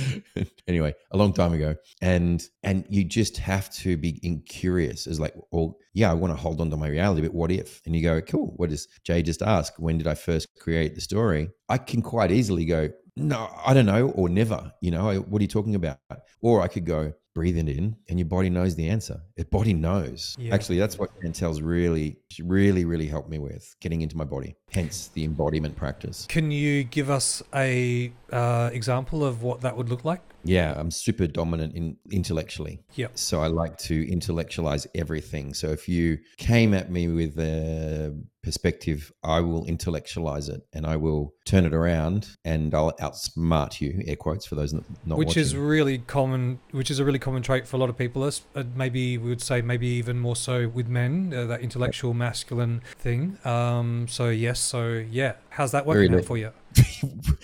anyway, 0.69 0.95
a 1.11 1.17
long 1.17 1.33
time 1.33 1.51
ago, 1.51 1.75
and 2.01 2.41
and 2.63 2.85
you 2.89 3.03
just 3.03 3.37
have 3.37 3.69
to 3.75 3.97
be 3.97 4.13
curious. 4.47 5.07
Is 5.07 5.19
like, 5.19 5.35
well, 5.51 5.77
yeah, 5.93 6.09
I 6.09 6.13
want 6.13 6.31
to 6.31 6.41
hold 6.41 6.61
on 6.61 6.69
to 6.69 6.77
my 6.77 6.87
reality, 6.87 7.23
but 7.23 7.33
what 7.33 7.51
if? 7.51 7.81
And 7.85 7.93
you 7.93 8.01
go, 8.01 8.21
cool. 8.21 8.53
What 8.55 8.69
does 8.69 8.87
Jay 9.03 9.21
just 9.21 9.41
ask? 9.41 9.73
When 9.77 9.97
did 9.97 10.07
I 10.07 10.15
first 10.15 10.47
create 10.57 10.95
the 10.95 11.01
story? 11.01 11.49
I 11.67 11.77
can 11.77 12.01
quite 12.01 12.31
easily 12.31 12.65
go, 12.65 12.89
no, 13.15 13.49
I 13.65 13.73
don't 13.73 13.85
know, 13.85 14.09
or 14.11 14.29
never. 14.29 14.71
You 14.81 14.91
know, 14.91 15.09
I, 15.09 15.17
what 15.17 15.39
are 15.39 15.43
you 15.43 15.47
talking 15.47 15.75
about? 15.75 15.99
Or 16.41 16.61
I 16.61 16.67
could 16.67 16.85
go, 16.85 17.13
breathe 17.33 17.57
it 17.57 17.69
in, 17.69 17.95
and 18.09 18.19
your 18.19 18.27
body 18.27 18.49
knows 18.49 18.75
the 18.75 18.87
answer. 18.87 19.21
Your 19.37 19.45
body 19.45 19.73
knows. 19.73 20.35
Yeah. 20.37 20.53
Actually, 20.53 20.79
that's 20.79 20.97
what 20.97 21.09
Chantelle's 21.21 21.61
really, 21.61 22.17
really, 22.41 22.85
really 22.85 23.07
helped 23.07 23.29
me 23.29 23.39
with 23.39 23.75
getting 23.79 24.01
into 24.01 24.17
my 24.17 24.23
body. 24.23 24.55
Hence 24.71 25.09
the 25.09 25.23
embodiment 25.23 25.75
practice. 25.75 26.25
Can 26.27 26.51
you 26.51 26.83
give 26.83 27.09
us 27.09 27.41
a 27.53 28.11
uh, 28.31 28.69
example 28.73 29.23
of 29.23 29.43
what 29.43 29.61
that 29.61 29.75
would 29.75 29.89
look 29.89 30.05
like? 30.05 30.21
Yeah, 30.43 30.73
I'm 30.75 30.89
super 30.89 31.27
dominant 31.27 31.75
in 31.75 31.97
intellectually. 32.11 32.81
Yep. 32.95 33.11
So 33.17 33.41
I 33.41 33.47
like 33.47 33.77
to 33.79 34.11
intellectualize 34.11 34.87
everything. 34.95 35.53
So 35.53 35.67
if 35.67 35.87
you 35.87 36.17
came 36.37 36.73
at 36.73 36.91
me 36.91 37.07
with 37.07 37.37
a 37.39 38.17
perspective, 38.43 39.11
I 39.23 39.41
will 39.41 39.65
intellectualize 39.65 40.49
it 40.49 40.61
and 40.73 40.85
I 40.85 40.95
will 40.95 41.33
turn 41.45 41.65
it 41.65 41.73
around 41.73 42.29
and 42.43 42.73
I'll 42.73 42.93
outsmart 42.93 43.81
you, 43.81 44.01
air 44.05 44.15
quotes 44.15 44.45
for 44.45 44.55
those 44.55 44.73
not, 44.73 45.17
which 45.17 45.37
is 45.37 45.55
really 45.55 45.99
common 45.99 46.59
which 46.71 46.91
is 46.91 46.99
a 46.99 47.05
really 47.05 47.19
common 47.19 47.43
trait 47.43 47.67
for 47.67 47.77
a 47.77 47.79
lot 47.79 47.89
of 47.89 47.97
people. 47.97 48.23
Uh, 48.23 48.63
maybe 48.75 49.17
we 49.17 49.29
would 49.29 49.41
say 49.41 49.61
maybe 49.61 49.87
even 49.87 50.19
more 50.19 50.35
so 50.35 50.67
with 50.67 50.87
men 50.87 51.33
uh, 51.35 51.45
that 51.45 51.61
intellectual 51.61 52.13
masculine 52.13 52.81
thing. 52.97 53.37
Um 53.45 54.07
so 54.07 54.29
yes 54.29 54.59
so 54.59 55.03
yeah. 55.09 55.33
How's 55.49 55.71
that 55.71 55.85
working 55.85 56.15
out 56.15 56.25
for 56.25 56.37
you? 56.37 56.51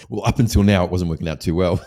Well, 0.10 0.26
up 0.26 0.40
until 0.40 0.64
now, 0.64 0.86
it 0.86 0.92
wasn't 0.92 1.10
working 1.10 1.28
out 1.28 1.42
too 1.42 1.54
well. 1.54 1.84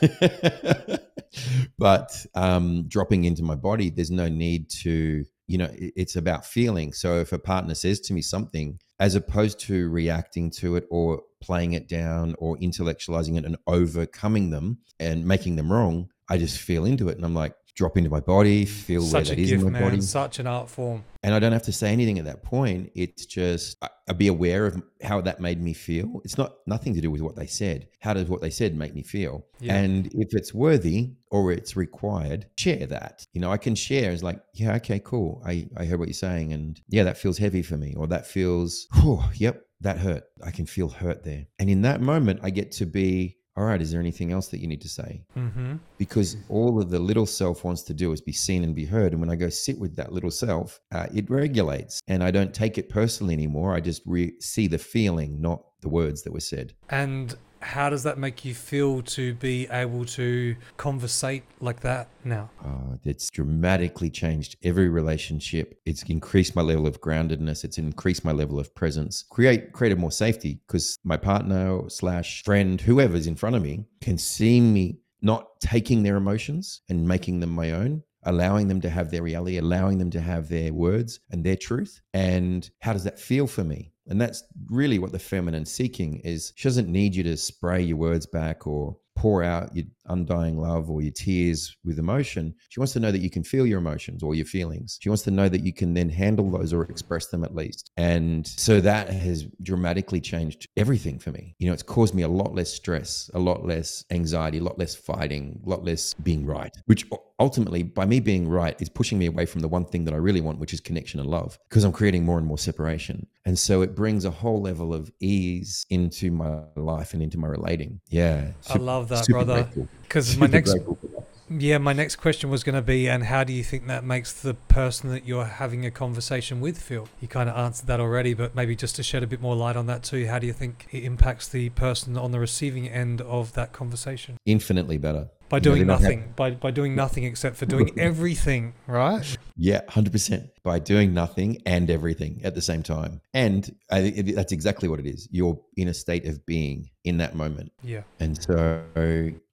but 1.79 2.11
um, 2.35 2.87
dropping 2.89 3.25
into 3.25 3.43
my 3.43 3.55
body, 3.55 3.89
there's 3.89 4.11
no 4.11 4.29
need 4.29 4.69
to, 4.83 5.25
you 5.47 5.59
know, 5.59 5.71
it's 5.73 6.17
about 6.17 6.45
feeling. 6.45 6.93
So 6.93 7.19
if 7.21 7.33
a 7.33 7.39
partner 7.39 7.75
says 7.75 8.01
to 8.01 8.13
me 8.13 8.21
something, 8.21 8.79
as 9.01 9.15
opposed 9.15 9.59
to 9.59 9.89
reacting 9.89 10.51
to 10.51 10.77
it 10.77 10.87
or 10.91 11.23
playing 11.41 11.73
it 11.73 11.89
down 11.89 12.35
or 12.39 12.59
intellectualizing 12.59 13.39
it 13.39 13.47
and 13.47 13.57
overcoming 13.67 14.51
them 14.51 14.79
and 15.01 15.27
making 15.27 15.57
them 15.57 15.73
wrong, 15.73 16.11
I 16.29 16.37
just 16.37 16.59
feel 16.59 16.85
into 16.85 17.09
it. 17.09 17.17
And 17.17 17.25
I'm 17.25 17.35
like, 17.35 17.55
drop 17.75 17.97
into 17.97 18.11
my 18.11 18.21
body, 18.21 18.65
feel 18.65 19.03
such 19.03 19.29
where 19.29 19.37
that 19.37 19.43
is 19.43 19.53
in 19.53 19.65
my 19.65 19.71
man 19.71 19.83
body 19.83 20.01
such 20.01 20.39
an 20.39 20.47
art 20.47 20.69
form 20.69 21.05
and 21.23 21.35
I 21.35 21.39
don't 21.39 21.53
have 21.53 21.65
to 21.65 21.73
say 21.73 21.93
anything 21.93 22.19
at 22.19 22.25
that 22.25 22.43
point. 22.43 22.91
It's 22.95 23.27
just 23.27 23.77
I, 23.83 23.89
I 24.09 24.13
be 24.13 24.29
aware 24.29 24.67
of 24.67 24.83
how 25.03 25.21
that 25.21 25.41
made 25.41 25.61
me 25.61 25.75
feel. 25.75 26.21
It's 26.25 26.39
not 26.39 26.55
nothing 26.67 26.95
to 26.95 27.01
do 27.01 27.11
with 27.11 27.21
what 27.21 27.37
they 27.37 27.47
said. 27.47 27.89
How 28.01 28.15
does 28.15 28.29
what 28.29 28.41
they 28.41 28.51
said 28.51 28.75
make 28.75 28.95
me 28.95 29.03
feel? 29.03 29.45
Yeah. 29.61 29.75
And 29.75 30.07
if 30.07 30.29
it's 30.33 30.55
worthy 30.55 31.13
or 31.31 31.53
it's 31.53 31.77
required, 31.77 32.47
share 32.57 32.87
that. 32.87 33.27
You 33.33 33.41
know, 33.41 33.53
I 33.53 33.59
can 33.59 33.75
share. 33.75 34.13
It's 34.13 34.23
like, 34.23 34.41
yeah, 34.55 34.77
okay, 34.77 34.99
cool. 34.99 35.43
I 35.45 35.69
I 35.77 35.85
heard 35.85 35.99
what 35.99 36.09
you're 36.09 36.15
saying, 36.15 36.53
and 36.53 36.81
yeah, 36.89 37.05
that 37.05 37.19
feels 37.19 37.37
heavy 37.37 37.63
for 37.63 37.77
me, 37.77 37.95
or 37.97 38.07
that 38.09 38.27
feels, 38.27 38.87
whew, 38.95 39.23
yep, 39.35 39.63
that 39.83 39.99
hurt. 39.99 40.25
I 40.43 40.51
can 40.51 40.67
feel 40.67 40.89
hurt 40.89 41.23
there. 41.25 41.47
And 41.59 41.69
in 41.69 41.83
that 41.83 42.01
moment, 42.01 42.41
I 42.43 42.51
get 42.51 42.73
to 42.73 42.87
be. 42.87 43.37
All 43.57 43.65
right, 43.65 43.81
is 43.83 43.91
there 43.91 44.01
anything 44.01 44.33
else 44.33 44.49
that 44.49 44.61
you 44.61 44.67
need 44.67 44.81
to 44.83 44.89
say? 44.89 45.25
mm-hmm. 45.37 45.77
because 45.99 46.37
all 46.49 46.81
of 46.81 46.91
the 46.91 46.99
little 46.99 47.27
self 47.27 47.65
wants 47.65 47.83
to 47.83 47.95
do 47.95 48.13
is 48.13 48.21
be 48.21 48.33
seen 48.33 48.65
and 48.65 48.75
be 48.75 48.85
heard. 48.85 49.13
And 49.13 49.21
when 49.21 49.31
I 49.31 49.37
go 49.37 49.49
sit 49.49 49.79
with 49.79 49.97
that 49.97 50.13
little 50.13 50.31
self, 50.31 50.81
uh, 50.93 51.07
it 51.15 51.29
regulates 51.31 52.01
and 52.09 52.23
I 52.23 52.31
don't 52.31 52.55
take 52.55 52.79
it 52.79 52.89
personally 52.89 53.35
anymore. 53.35 53.75
I 53.75 53.81
just 53.81 54.03
re- 54.07 54.35
see 54.41 54.67
the 54.69 54.79
feeling, 54.79 55.41
not 55.41 55.65
the 55.83 55.89
words 55.89 56.23
that 56.23 56.33
were 56.33 56.41
said. 56.41 56.75
and 56.91 57.35
how 57.61 57.91
does 57.91 58.03
that 58.03 58.19
make 58.19 58.45
you 58.45 58.55
feel 58.55 59.03
to 59.03 59.35
be 59.35 59.69
able 59.71 60.05
to 60.05 60.57
conversate 60.77 61.45
like 61.61 61.81
that 61.81 62.09
now 62.25 62.49
Uh, 62.65 62.97
it's 63.05 63.31
dramatically 63.31 64.11
changed 64.11 64.57
every 64.63 64.89
relationship. 64.89 65.79
It's 65.85 66.03
increased 66.05 66.55
my 66.57 66.63
level 66.63 66.87
of 66.87 67.01
groundedness. 67.01 67.65
It's 67.65 67.79
increased 67.79 68.25
my 68.25 68.33
level 68.33 68.59
of 68.59 68.75
presence. 68.75 69.25
Create 69.31 69.73
created 69.73 69.99
more 69.99 70.13
safety 70.13 70.61
because 70.67 70.97
my 71.05 71.17
partner 71.17 71.89
slash 71.89 72.43
friend, 72.45 72.81
whoever's 72.81 73.27
in 73.27 73.37
front 73.37 73.57
of 73.57 73.63
me, 73.63 73.87
can 74.01 74.19
see 74.19 74.61
me 74.61 75.01
not 75.23 75.61
taking 75.61 76.03
their 76.03 76.17
emotions 76.17 76.83
and 76.89 77.07
making 77.07 77.41
them 77.41 77.51
my 77.51 77.73
own. 77.73 78.03
Allowing 78.25 78.69
them 78.69 78.83
to 78.83 78.91
have 78.91 79.11
their 79.11 79.23
reality, 79.23 79.57
allowing 79.57 79.97
them 79.97 80.11
to 80.11 80.21
have 80.21 80.51
their 80.51 80.75
words 80.75 81.21
and 81.31 81.43
their 81.43 81.57
truth. 81.57 82.03
And 82.13 82.69
how 82.81 82.93
does 82.93 83.05
that 83.05 83.19
feel 83.19 83.47
for 83.47 83.65
me? 83.65 83.95
And 84.09 84.21
that's 84.21 84.43
really 84.69 84.99
what 84.99 85.13
the 85.13 85.19
feminine 85.19 85.67
seeking 85.67 86.21
is. 86.21 86.53
She 86.57 86.69
doesn't 86.69 86.89
need 86.89 87.15
you 87.15 87.23
to 87.25 87.37
spray 87.37 87.83
your 87.83 87.97
words 87.97 88.27
back 88.27 88.67
or 88.67 88.97
pour 89.15 89.43
out 89.43 89.75
your 89.77 89.87
undying 90.11 90.59
love 90.59 90.91
or 90.91 91.03
your 91.03 91.13
tears 91.13 91.77
with 91.85 91.99
emotion. 91.99 92.55
She 92.69 92.81
wants 92.81 92.93
to 92.95 93.01
know 93.01 93.11
that 93.11 93.21
you 93.21 93.31
can 93.31 93.43
feel 93.43 93.67
your 93.67 93.79
emotions 93.79 94.23
or 94.23 94.35
your 94.35 94.45
feelings. 94.45 94.99
She 95.01 95.09
wants 95.09 95.23
to 95.25 95.31
know 95.31 95.49
that 95.49 95.65
you 95.65 95.73
can 95.73 95.95
then 95.95 96.09
handle 96.09 96.51
those 96.51 96.73
or 96.73 96.83
express 96.85 97.27
them 97.27 97.45
at 97.45 97.55
least. 97.55 97.91
And 97.97 98.47
so 98.47 98.81
that 98.81 99.09
has 99.11 99.47
dramatically 99.63 100.21
changed 100.21 100.69
everything 100.77 101.19
for 101.19 101.31
me. 101.31 101.55
You 101.59 101.69
know, 101.69 101.73
it's 101.73 101.83
caused 101.83 102.15
me 102.15 102.23
a 102.23 102.29
lot 102.29 102.55
less 102.55 102.73
stress, 102.73 103.31
a 103.35 103.39
lot 103.39 103.65
less 103.65 104.05
anxiety, 104.11 104.59
a 104.59 104.63
lot 104.63 104.79
less 104.79 104.95
fighting, 104.95 105.61
a 105.65 105.69
lot 105.69 105.85
less 105.85 106.15
being 106.15 106.45
right, 106.45 106.75
which 106.87 107.07
ultimately, 107.41 107.83
by 107.83 108.05
me 108.05 108.21
being 108.21 108.49
right, 108.49 108.81
is 108.81 108.89
pushing 108.89 109.19
me 109.19 109.27
away 109.27 109.47
from 109.47 109.63
the 109.63 109.69
one 109.69 109.85
thing 109.85 110.05
that 110.05 110.15
I 110.15 110.19
really 110.19 110.41
want, 110.41 110.59
which 110.59 110.75
is 110.75 110.81
connection 110.81 111.19
and 111.19 111.29
love, 111.29 111.59
because 111.69 111.85
I'm 111.85 111.93
creating 111.93 112.25
more 112.25 112.39
and 112.39 112.47
more 112.47 112.59
separation. 112.59 113.27
And 113.47 113.59
so 113.59 113.83
it 113.83 113.97
brings 113.97 114.25
a 114.25 114.31
whole 114.31 114.61
level 114.61 114.93
of 114.95 115.11
ease 115.21 115.87
into 115.91 116.31
my 116.31 116.61
life 116.77 117.15
and 117.15 117.23
into 117.23 117.39
my 117.39 117.49
relating. 117.49 118.01
Yeah. 118.09 118.53
I 118.69 118.77
love 118.77 119.09
that, 119.09 119.27
brother. 119.27 119.63
grateful. 119.63 119.89
Because 120.11 120.37
my 120.37 120.49
next 120.49 120.73
grateful 120.73 120.97
for 120.97 121.07
that. 121.07 121.27
Yeah, 121.53 121.79
my 121.79 121.93
next 121.93 122.17
question 122.17 122.49
was 122.49 122.63
going 122.63 122.77
to 122.77 122.83
be, 122.83 123.09
and 123.09 123.25
how 123.25 123.43
do 123.43 123.53
you 123.53 123.65
think 123.65 123.89
that 123.89 124.05
makes 124.05 124.33
the 124.33 124.55
person 124.55 125.11
that 125.11 125.25
you're 125.25 125.45
having 125.45 125.85
a 125.85 125.91
conversation 125.91 126.61
with 126.61 126.81
feel? 126.81 127.09
You 127.21 127.27
kind 127.27 127.49
of 127.49 127.57
answered 127.57 127.89
that 127.89 127.99
already, 127.99 128.35
but 128.35 128.55
maybe 128.55 128.77
just 128.77 128.95
to 128.97 129.03
shed 129.03 129.25
a 129.25 129.27
bit 129.27 129.41
more 129.41 129.57
light 129.57 129.75
on 129.75 129.87
that 129.87 130.05
too. 130.05 130.29
How 130.29 130.39
do 130.39 130.47
you 130.47 130.53
think 130.53 130.87
it 130.93 131.03
impacts 131.03 131.49
the 131.49 131.71
person 131.71 132.17
on 132.17 132.31
the 132.31 132.39
receiving 132.39 132.89
end 132.89 133.21
of 133.21 133.53
that 133.55 133.73
conversation? 133.73 134.37
Infinitely 134.47 134.99
better. 134.99 135.29
By 135.49 135.59
doing 135.59 135.85
nothing, 135.85 136.33
by, 136.37 136.53
by 136.53 136.71
doing 136.71 136.95
nothing 136.95 137.25
except 137.25 137.57
for 137.57 137.67
doing 137.67 137.91
everything, 137.99 138.75
right? 138.87 139.37
Yeah, 139.57 139.81
100%. 139.89 140.51
By 140.63 140.79
doing 140.79 141.13
nothing 141.13 141.61
and 141.67 141.91
everything 141.91 142.43
at 142.45 142.55
the 142.55 142.63
same 142.63 142.85
time. 142.85 143.21
And 143.35 143.75
I 143.91 144.23
that's 144.37 144.53
exactly 144.53 144.89
what 144.89 145.01
it 145.01 145.07
is. 145.07 145.29
You're 145.33 145.61
in 145.77 145.89
a 145.89 145.95
state 145.95 146.27
of 146.27 146.47
being 146.47 146.91
in 147.03 147.19
that 147.19 147.35
moment. 147.35 147.73
Yeah. 147.83 148.03
And 148.21 148.41
so 148.41 148.85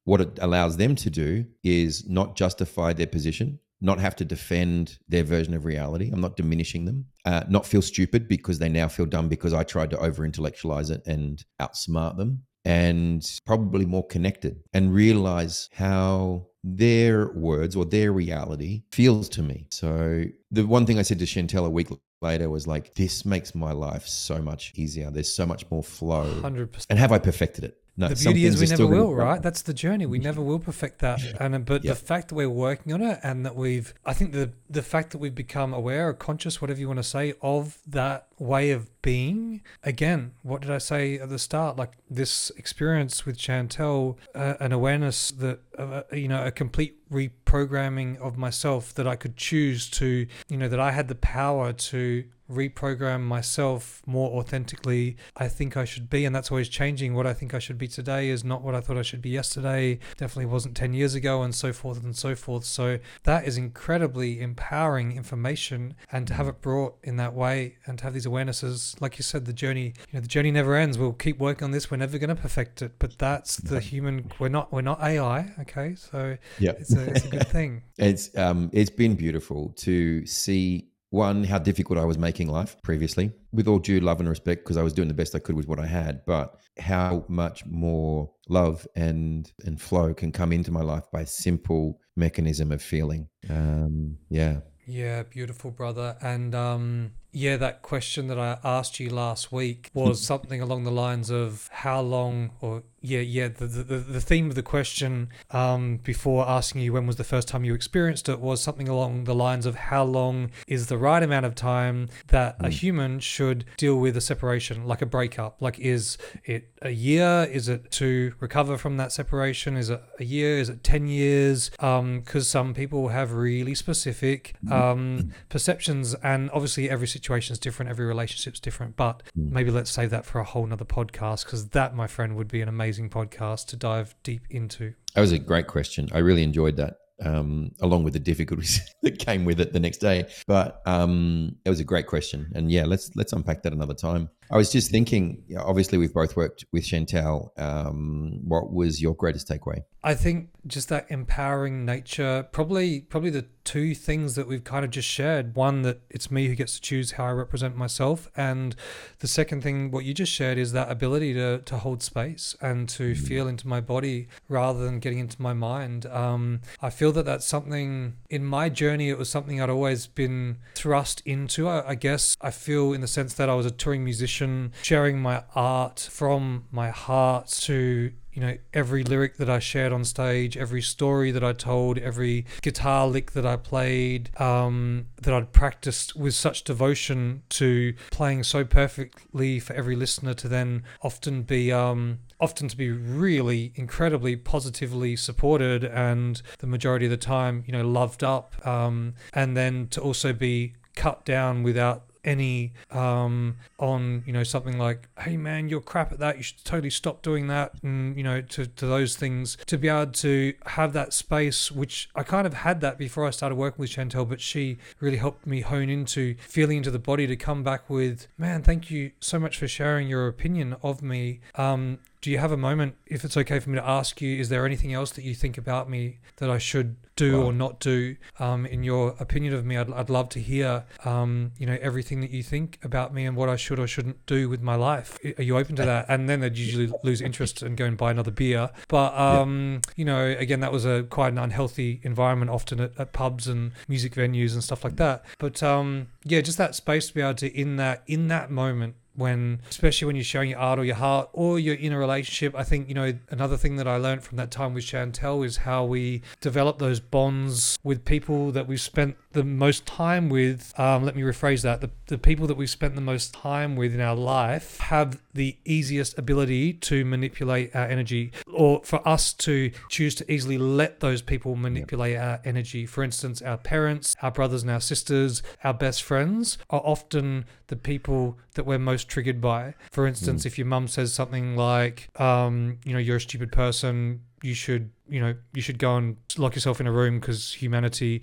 what 0.07 0.21
it 0.21 0.39
allows 0.41 0.77
them 0.77 0.95
to 0.95 1.09
do 1.09 1.45
is 1.65 2.07
not 2.07 2.37
justify 2.37 2.93
their 2.93 3.07
position, 3.07 3.59
not 3.81 3.99
have 3.99 4.15
to 4.15 4.23
defend 4.23 4.99
their 5.09 5.25
version 5.25 5.53
of 5.53 5.65
reality. 5.65 6.09
I'm 6.13 6.21
not 6.21 6.37
diminishing 6.37 6.85
them. 6.85 7.07
Uh, 7.25 7.43
not 7.49 7.65
feel 7.65 7.81
stupid 7.81 8.29
because 8.29 8.57
they 8.57 8.69
now 8.69 8.87
feel 8.87 9.05
dumb 9.05 9.27
because 9.27 9.53
I 9.53 9.63
tried 9.63 9.89
to 9.89 9.99
over 9.99 10.23
intellectualize 10.23 10.91
it 10.91 11.05
and 11.05 11.43
outsmart 11.61 12.15
them. 12.15 12.43
And 12.63 13.21
probably 13.45 13.85
more 13.85 14.07
connected 14.07 14.61
and 14.73 14.93
realize 14.93 15.69
how 15.73 16.47
their 16.63 17.33
words 17.33 17.75
or 17.75 17.83
their 17.83 18.13
reality 18.13 18.83
feels 18.93 19.27
to 19.29 19.41
me. 19.41 19.67
So, 19.71 20.23
the 20.51 20.65
one 20.65 20.85
thing 20.85 20.99
I 20.99 21.01
said 21.01 21.19
to 21.19 21.25
Chantelle 21.25 21.65
a 21.65 21.69
week 21.69 21.89
later 22.21 22.49
was 22.49 22.65
like, 22.65 22.95
This 22.95 23.25
makes 23.25 23.53
my 23.53 23.73
life 23.73 24.07
so 24.07 24.41
much 24.41 24.71
easier. 24.75 25.11
There's 25.11 25.33
so 25.33 25.45
much 25.45 25.69
more 25.69 25.83
flow. 25.83 26.33
100%. 26.41 26.85
And 26.89 26.97
have 26.97 27.11
I 27.11 27.19
perfected 27.19 27.63
it? 27.65 27.77
No, 27.99 28.09
the 28.09 28.15
beauty 28.15 28.45
is 28.45 28.61
we 28.61 28.67
never 28.67 28.85
will, 28.85 29.13
right? 29.13 29.41
That's 29.41 29.63
the 29.63 29.73
journey. 29.73 30.05
We 30.05 30.19
never 30.19 30.39
will 30.39 30.59
perfect 30.59 30.99
that. 30.99 31.19
And 31.39 31.55
uh, 31.55 31.59
but 31.59 31.83
yep. 31.83 31.95
the 31.95 31.99
fact 31.99 32.29
that 32.29 32.35
we're 32.35 32.49
working 32.49 32.93
on 32.93 33.01
it 33.01 33.19
and 33.23 33.43
that 33.43 33.55
we've 33.55 33.91
I 34.05 34.13
think 34.13 34.33
the 34.33 34.51
the 34.69 34.83
fact 34.83 35.11
that 35.11 35.17
we've 35.17 35.33
become 35.33 35.73
aware 35.73 36.09
or 36.09 36.13
conscious, 36.13 36.61
whatever 36.61 36.79
you 36.79 36.87
want 36.87 36.99
to 36.99 37.03
say, 37.03 37.33
of 37.41 37.79
that 37.87 38.27
way 38.37 38.69
of 38.69 38.96
being. 39.07 39.61
Again, 39.83 40.33
what 40.43 40.61
did 40.61 40.69
I 40.69 40.79
say 40.79 41.17
at 41.17 41.29
the 41.29 41.39
start? 41.39 41.77
Like 41.77 41.93
this 42.09 42.51
experience 42.57 43.25
with 43.25 43.39
Chantelle, 43.39 44.17
uh, 44.35 44.55
an 44.59 44.73
awareness 44.73 45.31
that 45.31 45.61
uh, 45.77 46.01
you 46.11 46.27
know, 46.27 46.45
a 46.45 46.51
complete 46.51 46.97
reprogramming 47.09 48.19
of 48.19 48.37
myself 48.37 48.93
that 48.95 49.07
I 49.07 49.15
could 49.15 49.37
choose 49.37 49.89
to, 49.91 50.27
you 50.49 50.57
know, 50.57 50.67
that 50.67 50.79
I 50.79 50.91
had 50.91 51.07
the 51.07 51.15
power 51.15 51.71
to 51.71 52.25
reprogram 52.49 53.21
myself 53.21 54.01
more 54.05 54.39
authentically 54.39 55.17
I 55.35 55.49
think 55.49 55.75
I 55.75 55.83
should 55.85 56.09
be. 56.09 56.25
And 56.25 56.35
that's 56.35 56.49
always 56.49 56.69
changing. 56.69 57.13
What 57.13 57.27
I 57.27 57.33
think 57.33 57.53
I 57.53 57.59
should 57.59 57.77
be 57.77 57.87
today 57.87 58.29
is 58.29 58.43
not 58.43 58.61
what 58.61 58.73
I 58.73 58.79
thought 58.79 58.97
I 58.97 59.01
should 59.01 59.21
be 59.21 59.29
yesterday. 59.29 59.99
Definitely 60.17 60.45
wasn't 60.45 60.75
10 60.75 60.93
years 60.93 61.13
ago 61.13 61.43
and 61.43 61.53
so 61.53 61.73
forth 61.73 62.01
and 62.03 62.15
so 62.15 62.35
forth. 62.35 62.63
So 62.63 62.99
that 63.23 63.45
is 63.45 63.57
incredibly 63.57 64.39
empowering 64.39 65.11
information. 65.11 65.95
And 66.11 66.25
to 66.27 66.33
have 66.33 66.47
it 66.47 66.61
brought 66.61 66.95
in 67.03 67.17
that 67.17 67.33
way 67.33 67.75
and 67.85 67.97
to 67.99 68.05
have 68.05 68.13
these 68.13 68.25
awarenesses 68.25 68.96
like 68.99 69.17
you 69.17 69.23
said 69.23 69.45
the 69.45 69.53
journey 69.53 69.93
you 70.11 70.13
know 70.13 70.19
the 70.19 70.27
journey 70.27 70.51
never 70.51 70.75
ends. 70.75 70.97
We'll 70.97 71.13
keep 71.13 71.39
working 71.39 71.65
on 71.65 71.71
this. 71.71 71.89
We're 71.89 71.97
never 71.97 72.17
going 72.17 72.29
to 72.29 72.35
perfect 72.35 72.81
it 72.81 72.93
but 72.99 73.17
that's 73.17 73.57
the 73.57 73.79
human 73.79 74.31
we're 74.39 74.49
not 74.49 74.71
we're 74.71 74.81
not 74.81 75.01
AI 75.01 75.53
okay? 75.61 75.95
So 75.95 76.37
yeah 76.59 76.71
it's 76.71 76.93
a, 76.93 77.09
it's 77.09 77.25
a 77.25 77.29
good 77.29 77.47
thing. 77.47 77.83
It's 77.97 78.35
um 78.37 78.69
it's 78.73 78.91
been 78.91 79.15
beautiful 79.15 79.73
to 79.77 80.25
see 80.25 80.89
one, 81.09 81.43
how 81.43 81.57
difficult 81.57 81.97
I 81.97 82.05
was 82.05 82.17
making 82.17 82.49
life 82.49 82.75
previously, 82.83 83.31
with 83.53 83.67
all 83.67 83.79
due 83.79 83.99
love 83.99 84.19
and 84.19 84.27
respect, 84.27 84.63
because 84.63 84.77
I 84.77 84.83
was 84.83 84.93
doing 84.93 85.07
the 85.07 85.13
best 85.13 85.35
I 85.35 85.39
could 85.39 85.55
with 85.55 85.67
what 85.67 85.79
I 85.79 85.85
had, 85.85 86.25
but 86.25 86.59
how 86.77 87.25
much 87.27 87.65
more 87.65 88.29
love 88.49 88.85
and 88.95 89.51
and 89.65 89.79
flow 89.79 90.13
can 90.13 90.31
come 90.31 90.51
into 90.51 90.71
my 90.71 90.81
life 90.81 91.05
by 91.11 91.23
simple 91.23 91.99
mechanism 92.15 92.71
of 92.71 92.81
feeling. 92.81 93.29
Um, 93.49 94.17
yeah. 94.29 94.59
Yeah, 94.85 95.23
beautiful, 95.23 95.71
brother. 95.71 96.15
And 96.21 96.55
um, 96.55 97.11
yeah, 97.37 97.55
that 97.57 97.83
question 97.83 98.27
that 98.29 98.39
I 98.39 98.57
asked 98.63 98.99
you 98.99 99.11
last 99.11 99.51
week 99.51 99.91
was 99.93 100.21
something 100.25 100.59
along 100.59 100.85
the 100.85 100.91
lines 100.91 101.29
of 101.29 101.69
how 101.71 102.01
long, 102.01 102.49
or 102.61 102.81
yeah, 102.99 103.19
yeah, 103.19 103.47
the 103.47 103.67
the, 103.67 103.97
the 103.97 104.19
theme 104.19 104.49
of 104.49 104.55
the 104.55 104.63
question 104.63 105.29
um, 105.51 105.97
before 105.97 106.49
asking 106.49 106.81
you 106.81 106.93
when 106.93 107.05
was 107.05 107.17
the 107.17 107.23
first 107.23 107.47
time 107.47 107.63
you 107.63 107.75
experienced 107.75 108.27
it 108.27 108.39
was 108.39 108.59
something 108.59 108.89
along 108.89 109.25
the 109.25 109.35
lines 109.35 109.67
of 109.67 109.75
how 109.75 110.03
long 110.03 110.49
is 110.67 110.87
the 110.87 110.97
right 110.97 111.21
amount 111.21 111.45
of 111.45 111.53
time 111.53 112.09
that 112.29 112.55
a 112.59 112.63
hmm. 112.63 112.69
human 112.71 113.19
should 113.19 113.65
deal 113.77 113.97
with 113.99 114.17
a 114.17 114.21
separation, 114.21 114.85
like 114.85 115.03
a 115.03 115.05
breakup. 115.05 115.57
Like, 115.61 115.77
is 115.77 116.17
it 116.43 116.71
a 116.81 116.89
year? 116.89 117.47
Is 117.51 117.69
it 117.69 117.91
to 117.91 118.33
recover 118.39 118.79
from 118.79 118.97
that 118.97 119.11
separation? 119.11 119.77
Is 119.77 119.91
it 119.91 120.01
a 120.19 120.25
year? 120.25 120.57
Is 120.57 120.69
it 120.69 120.83
ten 120.83 121.05
years? 121.05 121.69
Because 121.69 121.99
um, 121.99 122.23
some 122.41 122.73
people 122.73 123.09
have 123.09 123.33
really 123.33 123.75
specific 123.75 124.55
hmm. 124.65 124.73
um, 124.73 125.33
perceptions, 125.49 126.15
and 126.15 126.49
obviously 126.49 126.89
every 126.89 127.07
situation 127.07 127.26
situation 127.27 127.51
is 127.51 127.59
different, 127.59 127.89
every 127.89 128.05
relationship's 128.05 128.59
different. 128.59 128.95
But 128.95 129.21
mm. 129.37 129.51
maybe 129.51 129.69
let's 129.69 129.91
save 129.91 130.11
that 130.11 130.25
for 130.25 130.39
a 130.39 130.45
whole 130.45 130.65
nother 130.65 130.85
podcast 130.85 131.43
because 131.43 131.67
that, 131.69 131.93
my 131.93 132.07
friend, 132.07 132.37
would 132.37 132.47
be 132.47 132.61
an 132.61 132.69
amazing 132.69 133.09
podcast 133.09 133.67
to 133.67 133.75
dive 133.75 134.15
deep 134.23 134.43
into. 134.49 134.93
That 135.13 135.21
was 135.21 135.33
a 135.33 135.39
great 135.39 135.67
question. 135.67 136.07
I 136.13 136.19
really 136.19 136.43
enjoyed 136.43 136.77
that. 136.77 136.97
Um, 137.25 137.71
along 137.81 138.03
with 138.03 138.13
the 138.13 138.19
difficulties 138.19 138.79
that 139.01 139.17
came 139.17 139.43
with 139.43 139.59
it 139.59 139.73
the 139.73 139.79
next 139.79 139.97
day, 139.97 140.27
but 140.45 140.83
um, 140.85 141.55
it 141.65 141.69
was 141.71 141.79
a 141.79 141.83
great 141.83 142.05
question, 142.05 142.51
and 142.53 142.71
yeah, 142.71 142.85
let's 142.85 143.09
let's 143.15 143.33
unpack 143.33 143.63
that 143.63 143.73
another 143.73 143.95
time. 143.95 144.29
I 144.49 144.57
was 144.57 144.71
just 144.71 144.91
thinking, 144.91 145.43
obviously, 145.57 145.97
we've 145.97 146.13
both 146.13 146.35
worked 146.35 146.65
with 146.71 146.85
Chantelle. 146.85 147.53
Um, 147.57 148.39
what 148.43 148.71
was 148.71 149.01
your 149.01 149.13
greatest 149.13 149.49
takeaway? 149.49 149.83
I 150.03 150.13
think 150.13 150.49
just 150.65 150.87
that 150.89 151.05
empowering 151.09 151.85
nature, 151.85 152.47
probably, 152.51 153.01
probably 153.01 153.29
the 153.29 153.45
two 153.65 153.93
things 153.93 154.35
that 154.35 154.47
we've 154.47 154.63
kind 154.63 154.85
of 154.85 154.91
just 154.91 155.07
shared. 155.07 155.55
One, 155.55 155.81
that 155.81 155.99
it's 156.09 156.31
me 156.31 156.47
who 156.47 156.55
gets 156.55 156.75
to 156.75 156.81
choose 156.81 157.13
how 157.13 157.25
I 157.25 157.31
represent 157.31 157.75
myself. 157.75 158.29
And 158.37 158.73
the 159.19 159.27
second 159.27 159.63
thing, 159.63 159.91
what 159.91 160.05
you 160.05 160.13
just 160.13 160.31
shared, 160.31 160.57
is 160.57 160.71
that 160.71 160.89
ability 160.89 161.33
to, 161.33 161.59
to 161.59 161.77
hold 161.77 162.01
space 162.01 162.55
and 162.61 162.87
to 162.89 163.11
mm. 163.11 163.17
feel 163.17 163.47
into 163.49 163.67
my 163.67 163.81
body 163.81 164.29
rather 164.47 164.85
than 164.85 164.99
getting 164.99 165.19
into 165.19 165.41
my 165.41 165.53
mind. 165.53 166.05
Um, 166.05 166.61
I 166.81 166.89
feel 166.89 167.11
that 167.13 167.25
that's 167.25 167.45
something 167.45 168.15
in 168.29 168.45
my 168.45 168.69
journey, 168.69 169.09
it 169.09 169.17
was 169.17 169.29
something 169.29 169.61
I'd 169.61 169.69
always 169.69 170.07
been 170.07 170.59
thrust 170.75 171.21
into. 171.25 171.67
I, 171.67 171.89
I 171.89 171.95
guess 171.95 172.37
I 172.39 172.51
feel 172.51 172.93
in 172.93 173.01
the 173.01 173.07
sense 173.07 173.33
that 173.33 173.49
I 173.49 173.55
was 173.55 173.65
a 173.65 173.71
touring 173.71 174.05
musician 174.05 174.36
sharing 174.81 175.19
my 175.21 175.43
art 175.55 176.07
from 176.11 176.65
my 176.71 176.89
heart 176.89 177.47
to 177.47 178.11
you 178.37 178.43
know 178.43 178.55
every 178.71 179.03
lyric 179.03 179.37
that 179.37 179.49
I 179.49 179.57
shared 179.57 179.91
on 179.91 180.05
stage, 180.05 180.57
every 180.57 180.83
story 180.83 181.31
that 181.31 181.43
I 181.43 181.53
told, 181.53 181.97
every 181.97 182.45
guitar 182.61 183.07
lick 183.07 183.31
that 183.31 183.47
I 183.47 183.55
played, 183.55 184.29
um, 184.39 185.07
that 185.23 185.33
I'd 185.33 185.53
practiced 185.53 186.15
with 186.15 186.35
such 186.35 186.63
devotion 186.63 187.41
to 187.49 187.95
playing 188.11 188.43
so 188.43 188.63
perfectly 188.63 189.59
for 189.59 189.73
every 189.73 189.95
listener 189.95 190.35
to 190.35 190.47
then 190.47 190.83
often 191.01 191.41
be 191.41 191.71
um, 191.71 192.19
often 192.39 192.67
to 192.67 192.77
be 192.77 192.91
really 192.91 193.71
incredibly 193.73 194.35
positively 194.35 195.15
supported 195.15 195.83
and 195.83 196.43
the 196.59 196.67
majority 196.67 197.07
of 197.07 197.09
the 197.09 197.17
time 197.17 197.63
you 197.65 197.73
know 197.73 197.87
loved 197.87 198.23
up 198.23 198.55
um, 198.67 199.15
and 199.33 199.57
then 199.57 199.87
to 199.87 199.99
also 199.99 200.31
be 200.31 200.75
cut 200.95 201.25
down 201.25 201.63
without 201.63 202.06
any 202.27 202.73
um, 202.91 203.55
on 203.79 204.23
you 204.27 204.33
know 204.33 204.43
something 204.43 204.77
like 204.77 205.07
hey 205.19 205.37
man 205.37 205.69
you're 205.69 205.81
crap 205.81 206.11
at 206.11 206.19
that. 206.19 206.37
You 206.37 206.43
should 206.43 206.63
totally 206.63 206.89
stop 206.89 207.21
doing 207.21 207.47
that. 207.47 207.73
And 207.81 208.15
you 208.15 208.23
know 208.23 208.41
to, 208.41 208.67
to 208.67 208.85
those 208.85 209.15
things. 209.15 209.57
To 209.65 209.77
be 209.77 209.87
able 209.87 210.11
to 210.11 210.53
have 210.67 210.93
that 210.93 211.13
space 211.13 211.71
which 211.71 212.09
I 212.13 212.23
kind 212.23 212.45
of 212.45 212.53
had 212.53 212.81
that 212.81 212.97
before 212.97 213.25
I 213.25 213.31
started 213.31 213.55
working 213.55 213.79
with 213.79 213.89
Chantelle 213.89 214.25
but 214.25 214.41
she 214.41 214.77
really 214.99 215.17
helped 215.17 215.47
me 215.47 215.61
hone 215.61 215.89
into 215.89 216.35
feeling 216.41 216.77
into 216.77 216.91
the 216.91 216.99
body 216.99 217.25
to 217.25 217.35
come 217.35 217.63
back 217.63 217.89
with 217.89 218.27
man 218.37 218.61
thank 218.61 218.91
you 218.91 219.11
so 219.19 219.39
much 219.39 219.57
for 219.57 219.67
sharing 219.67 220.07
your 220.07 220.27
opinion 220.27 220.75
of 220.83 221.01
me. 221.01 221.39
Um, 221.55 221.99
do 222.21 222.31
you 222.31 222.39
have 222.39 222.51
a 222.51 222.57
moment, 222.57 222.95
if 223.05 223.23
it's 223.23 223.37
okay 223.37 223.59
for 223.59 223.69
me 223.69 223.77
to 223.77 223.87
ask 223.87 224.21
you, 224.21 224.39
is 224.39 224.49
there 224.49 224.65
anything 224.65 224.93
else 224.93 225.11
that 225.11 225.23
you 225.23 225.35
think 225.35 225.57
about 225.57 225.89
me 225.89 226.19
that 226.37 226.49
I 226.49 226.57
should 226.57 226.95
do 227.15 227.41
or 227.41 227.53
not 227.53 227.79
do? 227.79 228.15
Um, 228.39 228.65
in 228.65 228.83
your 228.83 229.15
opinion 229.19 229.53
of 229.53 229.65
me, 229.65 229.77
I'd, 229.77 229.91
I'd 229.91 230.09
love 230.09 230.29
to 230.29 230.39
hear, 230.39 230.83
um, 231.05 231.51
you 231.57 231.65
know, 231.65 231.77
everything 231.79 232.21
that 232.21 232.31
you 232.31 232.41
think 232.41 232.79
about 232.83 233.13
me 233.13 233.25
and 233.25 233.35
what 233.35 233.49
I 233.49 233.55
should 233.55 233.79
or 233.79 233.87
shouldn't 233.87 234.25
do 234.25 234.49
with 234.49 234.61
my 234.61 234.75
life. 234.75 235.17
Are 235.37 235.43
you 235.43 235.57
open 235.57 235.75
to 235.75 235.85
that? 235.85 236.07
And 236.09 236.27
then 236.27 236.39
they'd 236.39 236.57
usually 236.57 236.91
lose 237.03 237.21
interest 237.21 237.61
and 237.61 237.77
go 237.77 237.85
and 237.85 237.97
buy 237.97 238.11
another 238.11 238.31
beer. 238.31 238.71
But, 238.87 239.17
um, 239.17 239.73
yeah. 239.73 239.93
you 239.95 240.05
know, 240.05 240.25
again, 240.25 240.59
that 240.61 240.71
was 240.71 240.85
a 240.85 241.03
quite 241.03 241.33
an 241.33 241.37
unhealthy 241.37 242.01
environment 242.03 242.49
often 242.49 242.79
at, 242.79 242.99
at 242.99 243.13
pubs 243.13 243.47
and 243.47 243.73
music 243.87 244.15
venues 244.15 244.53
and 244.53 244.63
stuff 244.63 244.83
like 244.83 244.95
that. 244.95 245.23
But, 245.37 245.61
um, 245.61 246.07
yeah, 246.23 246.41
just 246.41 246.57
that 246.57 246.73
space 246.73 247.07
to 247.09 247.13
be 247.13 247.21
able 247.21 247.35
to, 247.35 247.55
in 247.55 247.75
that, 247.77 248.03
in 248.07 248.27
that 248.29 248.49
moment, 248.49 248.95
when, 249.17 249.61
especially 249.69 250.05
when 250.05 250.15
you're 250.15 250.23
showing 250.23 250.51
your 250.51 250.59
art 250.59 250.79
or 250.79 250.85
your 250.85 250.95
heart 250.95 251.29
or 251.33 251.59
you're 251.59 251.75
in 251.75 251.91
a 251.91 251.97
relationship. 251.97 252.55
I 252.55 252.63
think, 252.63 252.87
you 252.87 252.95
know, 252.95 253.13
another 253.29 253.57
thing 253.57 253.75
that 253.77 253.87
I 253.87 253.97
learned 253.97 254.23
from 254.23 254.37
that 254.37 254.51
time 254.51 254.73
with 254.73 254.83
Chantelle 254.83 255.43
is 255.43 255.57
how 255.57 255.83
we 255.83 256.21
develop 256.39 256.77
those 256.77 256.99
bonds 256.99 257.77
with 257.83 258.05
people 258.05 258.51
that 258.51 258.67
we've 258.67 258.81
spent 258.81 259.17
the 259.31 259.43
most 259.43 259.85
time 259.85 260.29
with. 260.29 260.73
Um, 260.79 261.03
let 261.03 261.15
me 261.15 261.23
rephrase 261.23 261.63
that. 261.63 261.81
The, 261.81 261.89
the 262.07 262.17
people 262.17 262.47
that 262.47 262.55
we've 262.57 262.69
spent 262.69 262.95
the 262.95 263.01
most 263.01 263.33
time 263.33 263.75
with 263.75 263.93
in 263.93 264.01
our 264.01 264.15
life 264.15 264.77
have 264.79 265.21
the 265.33 265.57
easiest 265.65 266.17
ability 266.17 266.73
to 266.73 267.05
manipulate 267.05 267.75
our 267.75 267.85
energy 267.85 268.31
or 268.51 268.81
for 268.83 269.05
us 269.07 269.33
to 269.33 269.71
choose 269.89 270.15
to 270.15 270.31
easily 270.31 270.57
let 270.57 270.99
those 270.99 271.21
people 271.21 271.55
manipulate 271.55 272.13
yep. 272.13 272.23
our 272.23 272.39
energy. 272.45 272.85
For 272.85 273.03
instance, 273.03 273.41
our 273.41 273.57
parents, 273.57 274.15
our 274.21 274.31
brothers 274.31 274.61
and 274.61 274.71
our 274.71 274.81
sisters, 274.81 275.43
our 275.63 275.73
best 275.73 276.03
friends 276.03 276.57
are 276.69 276.81
often 276.83 277.45
the 277.67 277.75
people 277.75 278.37
that 278.53 278.65
we're 278.65 278.79
most 278.79 279.09
triggered 279.09 279.41
by. 279.41 279.75
For 279.91 280.07
instance, 280.07 280.43
mm. 280.43 280.45
if 280.45 280.57
your 280.57 280.67
mum 280.67 280.87
says 280.87 281.13
something 281.13 281.55
like, 281.55 282.09
um, 282.19 282.79
you 282.85 282.93
know, 282.93 282.99
you're 282.99 283.17
a 283.17 283.21
stupid 283.21 283.51
person, 283.51 284.21
you 284.41 284.53
should 284.53 284.91
you 285.09 285.19
know 285.19 285.35
you 285.53 285.61
should 285.61 285.79
go 285.79 285.95
and 285.95 286.17
lock 286.37 286.55
yourself 286.55 286.79
in 286.79 286.87
a 286.87 286.91
room 286.91 287.19
because 287.19 287.53
humanity 287.53 288.21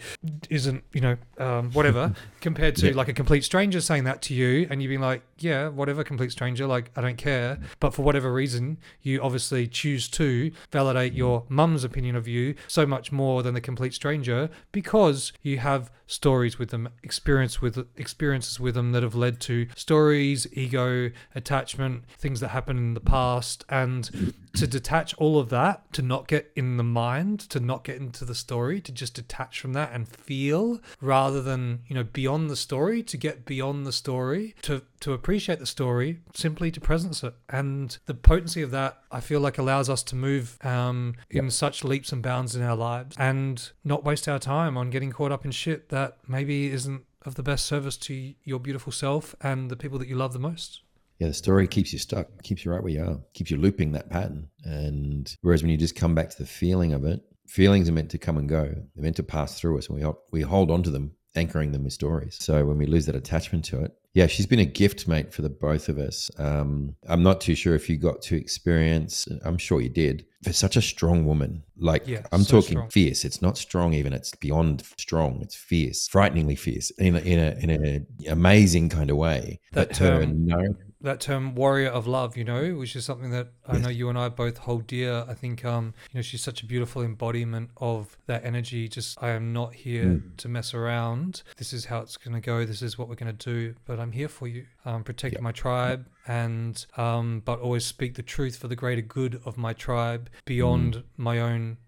isn't 0.51 0.85
you 0.92 1.01
know 1.01 1.16
um, 1.38 1.70
whatever 1.73 2.14
compared 2.40 2.77
to 2.77 2.88
yeah. 2.88 2.94
like 2.94 3.09
a 3.09 3.12
complete 3.12 3.44
stranger 3.44 3.81
saying 3.81 4.05
that 4.05 4.23
to 4.23 4.35
you 4.35 4.66
and 4.70 4.83
you 4.83 4.88
being 4.88 5.01
like 5.01 5.23
yeah 5.38 5.68
whatever 5.68 6.05
complete 6.05 6.31
stranger 6.31 6.66
like 6.66 6.90
i 6.97 7.01
don't 7.01 7.16
care 7.16 7.59
but 7.81 7.94
for 7.94 8.03
whatever 8.03 8.33
reason 8.33 8.79
you 9.03 9.20
obviously 9.23 9.66
choose 9.66 10.09
to 10.09 10.51
validate 10.70 11.12
your 11.12 11.44
mum's 11.49 11.85
opinion 11.85 12.16
of 12.16 12.29
you 12.29 12.55
so 12.68 12.87
much 12.87 13.11
more 13.11 13.42
than 13.42 13.55
the 13.55 13.61
complete 13.61 13.94
stranger 13.94 14.49
because 14.73 15.33
you 15.42 15.59
have 15.59 15.90
stories 16.07 16.59
with 16.59 16.70
them 16.70 16.88
experience 17.03 17.61
with 17.62 17.87
experiences 17.97 18.61
with 18.61 18.75
them 18.75 18.92
that 18.92 19.03
have 19.03 19.14
led 19.14 19.40
to 19.40 19.66
stories 19.75 20.47
ego 20.53 21.11
attachment 21.35 22.05
things 22.18 22.40
that 22.40 22.49
happened 22.49 22.79
in 22.79 22.94
the 22.94 23.01
past 23.01 23.64
and 23.68 24.35
to 24.55 24.67
detach 24.67 25.14
all 25.14 25.38
of 25.38 25.49
that 25.51 25.93
to 25.93 26.03
not 26.03 26.29
get 26.29 26.51
in 26.55 26.77
the 26.77 26.85
mind 26.85 27.40
to 27.40 27.61
not 27.61 27.85
get 27.85 27.97
into 27.97 28.25
the 28.25 28.35
story 28.35 28.81
to 28.81 28.93
just 28.93 29.14
detach 29.14 29.61
from 29.61 29.73
that 29.73 29.93
and 29.93 30.09
feel 30.09 30.81
rather 31.01 31.43
than 31.43 31.81
you 31.87 31.95
know 31.95 32.05
beyond 32.05 32.49
the 32.49 32.57
story 32.57 33.03
to 33.03 33.17
get 33.17 33.45
beyond 33.45 33.87
the 33.87 33.93
story 33.93 34.55
to 34.62 34.83
to 35.01 35.12
appreciate 35.12 35.59
the 35.59 35.67
story 35.67 36.21
simply 36.35 36.71
to 36.71 36.81
presence 36.81 37.23
it. 37.23 37.35
And 37.51 37.97
the 38.07 38.14
potency 38.14 38.62
of 38.62 38.71
that 38.71 38.99
i 39.11 39.21
feel 39.21 39.40
like 39.40 39.59
allows 39.59 39.88
us 39.90 40.03
to 40.05 40.17
move 40.17 40.59
um, 40.64 41.14
in 41.31 41.51
such 41.51 41.85
leaps 41.85 42.12
and 42.12 42.23
bounds 42.23 42.55
in 42.55 42.62
our 42.62 42.77
lives 42.77 43.17
and 43.19 43.71
not 43.85 44.05
waste 44.05 44.29
our 44.29 44.38
time 44.38 44.77
on 44.77 44.90
getting 44.90 45.11
caught 45.11 45.33
up 45.33 45.45
in 45.45 45.51
shit 45.51 45.88
that 45.88 46.19
maybe 46.27 46.71
isn't 46.71 47.05
of 47.23 47.35
the 47.35 47.43
best 47.43 47.67
service 47.67 47.97
to 47.97 48.35
your 48.45 48.61
beautiful 48.61 48.93
self 48.93 49.35
and 49.40 49.71
the 49.71 49.77
people 49.77 49.99
that 49.99 50.09
you 50.09 50.17
love 50.17 50.33
the 50.33 50.38
most 50.38 50.81
yeah, 51.18 51.29
the 51.29 51.35
story 51.35 51.68
keeps 51.68 51.92
you 51.92 51.98
stuck, 51.98 52.42
keeps 52.42 52.64
you 52.64 52.72
right 52.72 52.83
where 52.83 52.92
you 52.92 53.03
are, 53.03 53.20
keeps 53.35 53.50
you 53.50 53.57
looping 53.57 53.92
that 53.92 54.11
pattern. 54.11 54.48
And 54.64 55.35
whereas 55.42 55.62
when 55.62 55.70
you 55.70 55.77
just 55.77 55.96
come 55.96 56.14
back 56.14 56.31
to 56.31 56.38
the 56.38 56.46
feeling 56.46 56.92
of 56.92 57.05
it, 57.05 57.20
feelings 57.46 57.88
are 57.88 57.92
meant 57.92 58.11
to 58.11 58.18
come 58.18 58.37
and 58.37 58.48
go. 58.48 58.64
They're 58.64 59.03
meant 59.03 59.16
to 59.16 59.22
pass 59.22 59.59
through 59.59 59.79
us, 59.79 59.88
and 59.88 59.98
we 59.98 60.12
we 60.33 60.42
hold 60.42 60.70
on 60.70 60.83
to 60.83 60.90
them, 60.90 61.12
anchoring 61.37 61.72
them 61.72 61.85
with 61.85 61.92
stories. 61.92 62.37
So 62.40 62.64
when 62.64 62.79
we 62.79 62.87
lose 62.87 63.07
that 63.07 63.14
attachment 63.14 63.64
to 63.66 63.85
it, 63.85 63.92
yeah, 64.14 64.29
she's 64.29 64.46
been 64.46 64.61
a 64.61 64.64
gift, 64.64 65.09
mate, 65.09 65.33
for 65.33 65.42
the 65.42 65.50
both 65.50 65.88
of 65.88 65.98
us. 65.98 66.31
Um, 66.38 66.94
I'm 67.09 67.24
not 67.24 67.40
too 67.40 67.57
sure 67.57 67.74
if 67.74 67.90
you 67.90 67.96
got 67.96 68.22
to 68.22 68.37
experience. 68.37 69.27
I'm 69.44 69.59
sure 69.59 69.81
you 69.81 69.88
did. 69.88 70.24
For 70.44 70.53
such 70.53 70.77
a 70.77 70.83
strong 70.83 71.27
woman, 71.27 71.64
like 71.77 72.07
yeah, 72.07 72.22
I'm 72.31 72.44
so 72.44 72.61
talking 72.61 72.77
strong. 72.77 72.90
fierce. 72.90 73.24
It's 73.24 73.42
not 73.42 73.59
strong 73.59 73.92
even. 73.92 74.12
It's 74.12 74.33
beyond 74.37 74.85
strong. 74.98 75.40
It's 75.42 75.57
fierce, 75.57 76.07
frighteningly 76.07 76.55
fierce, 76.55 76.90
in 76.90 77.16
a, 77.16 77.20
in 77.20 77.38
a 77.40 77.50
in 77.61 77.70
an 77.70 78.07
amazing 78.29 78.88
kind 78.88 79.11
of 79.11 79.16
way. 79.16 79.59
That, 79.72 79.88
that 79.88 79.96
her 79.98 80.22
um, 80.22 80.46
no 80.46 80.77
that 81.05 81.21
term 81.21 81.55
warrior 81.55 81.88
of 81.88 82.07
love 82.07 82.37
you 82.37 82.45
know 82.45 82.75
which 82.75 82.97
is 82.97 83.05
something 83.05 83.31
that 83.31 83.49
i 83.67 83.79
know 83.79 83.88
you 83.88 84.09
and 84.09 84.19
i 84.19 84.29
both 84.29 84.59
hold 84.59 84.87
dear. 84.87 85.25
I 85.29 85.35
think 85.35 85.64
um 85.64 85.95
you 86.12 86.19
know 86.19 86.23
she's 86.23 86.43
such 86.43 86.62
a 86.62 86.67
beautiful 86.67 87.03
embodiment 87.03 87.71
of 87.77 88.17
that 88.27 88.45
energy 88.45 88.88
just 88.88 89.23
i 89.23 89.31
am 89.31 89.53
not 89.53 89.75
here 89.75 90.05
mm. 90.05 90.37
to 90.38 90.49
mess 90.49 90.75
around. 90.75 91.43
This 91.57 91.73
is 91.73 91.87
how 91.87 92.01
it's 92.01 92.17
going 92.17 92.35
to 92.35 92.40
go. 92.40 92.64
This 92.64 92.83
is 92.83 92.99
what 92.99 93.09
we're 93.09 93.14
going 93.14 93.37
to 93.37 93.53
do 93.53 93.75
but 93.87 94.01
i'm 94.01 94.12
here 94.12 94.29
for 94.29 94.49
you. 94.49 94.67
Um 94.85 95.05
protecting 95.05 95.43
my 95.43 95.53
tribe 95.53 96.07
and 96.27 96.85
um 96.97 97.43
but 97.45 97.61
always 97.61 97.85
speak 97.85 98.14
the 98.14 98.23
truth 98.23 98.57
for 98.57 98.69
the 98.69 98.77
greater 98.77 99.03
good 99.03 99.40
of 99.45 99.57
my 99.57 99.73
tribe 99.73 100.31
beyond 100.45 100.97
mm. 100.97 101.03
my 101.17 101.38
own 101.38 101.79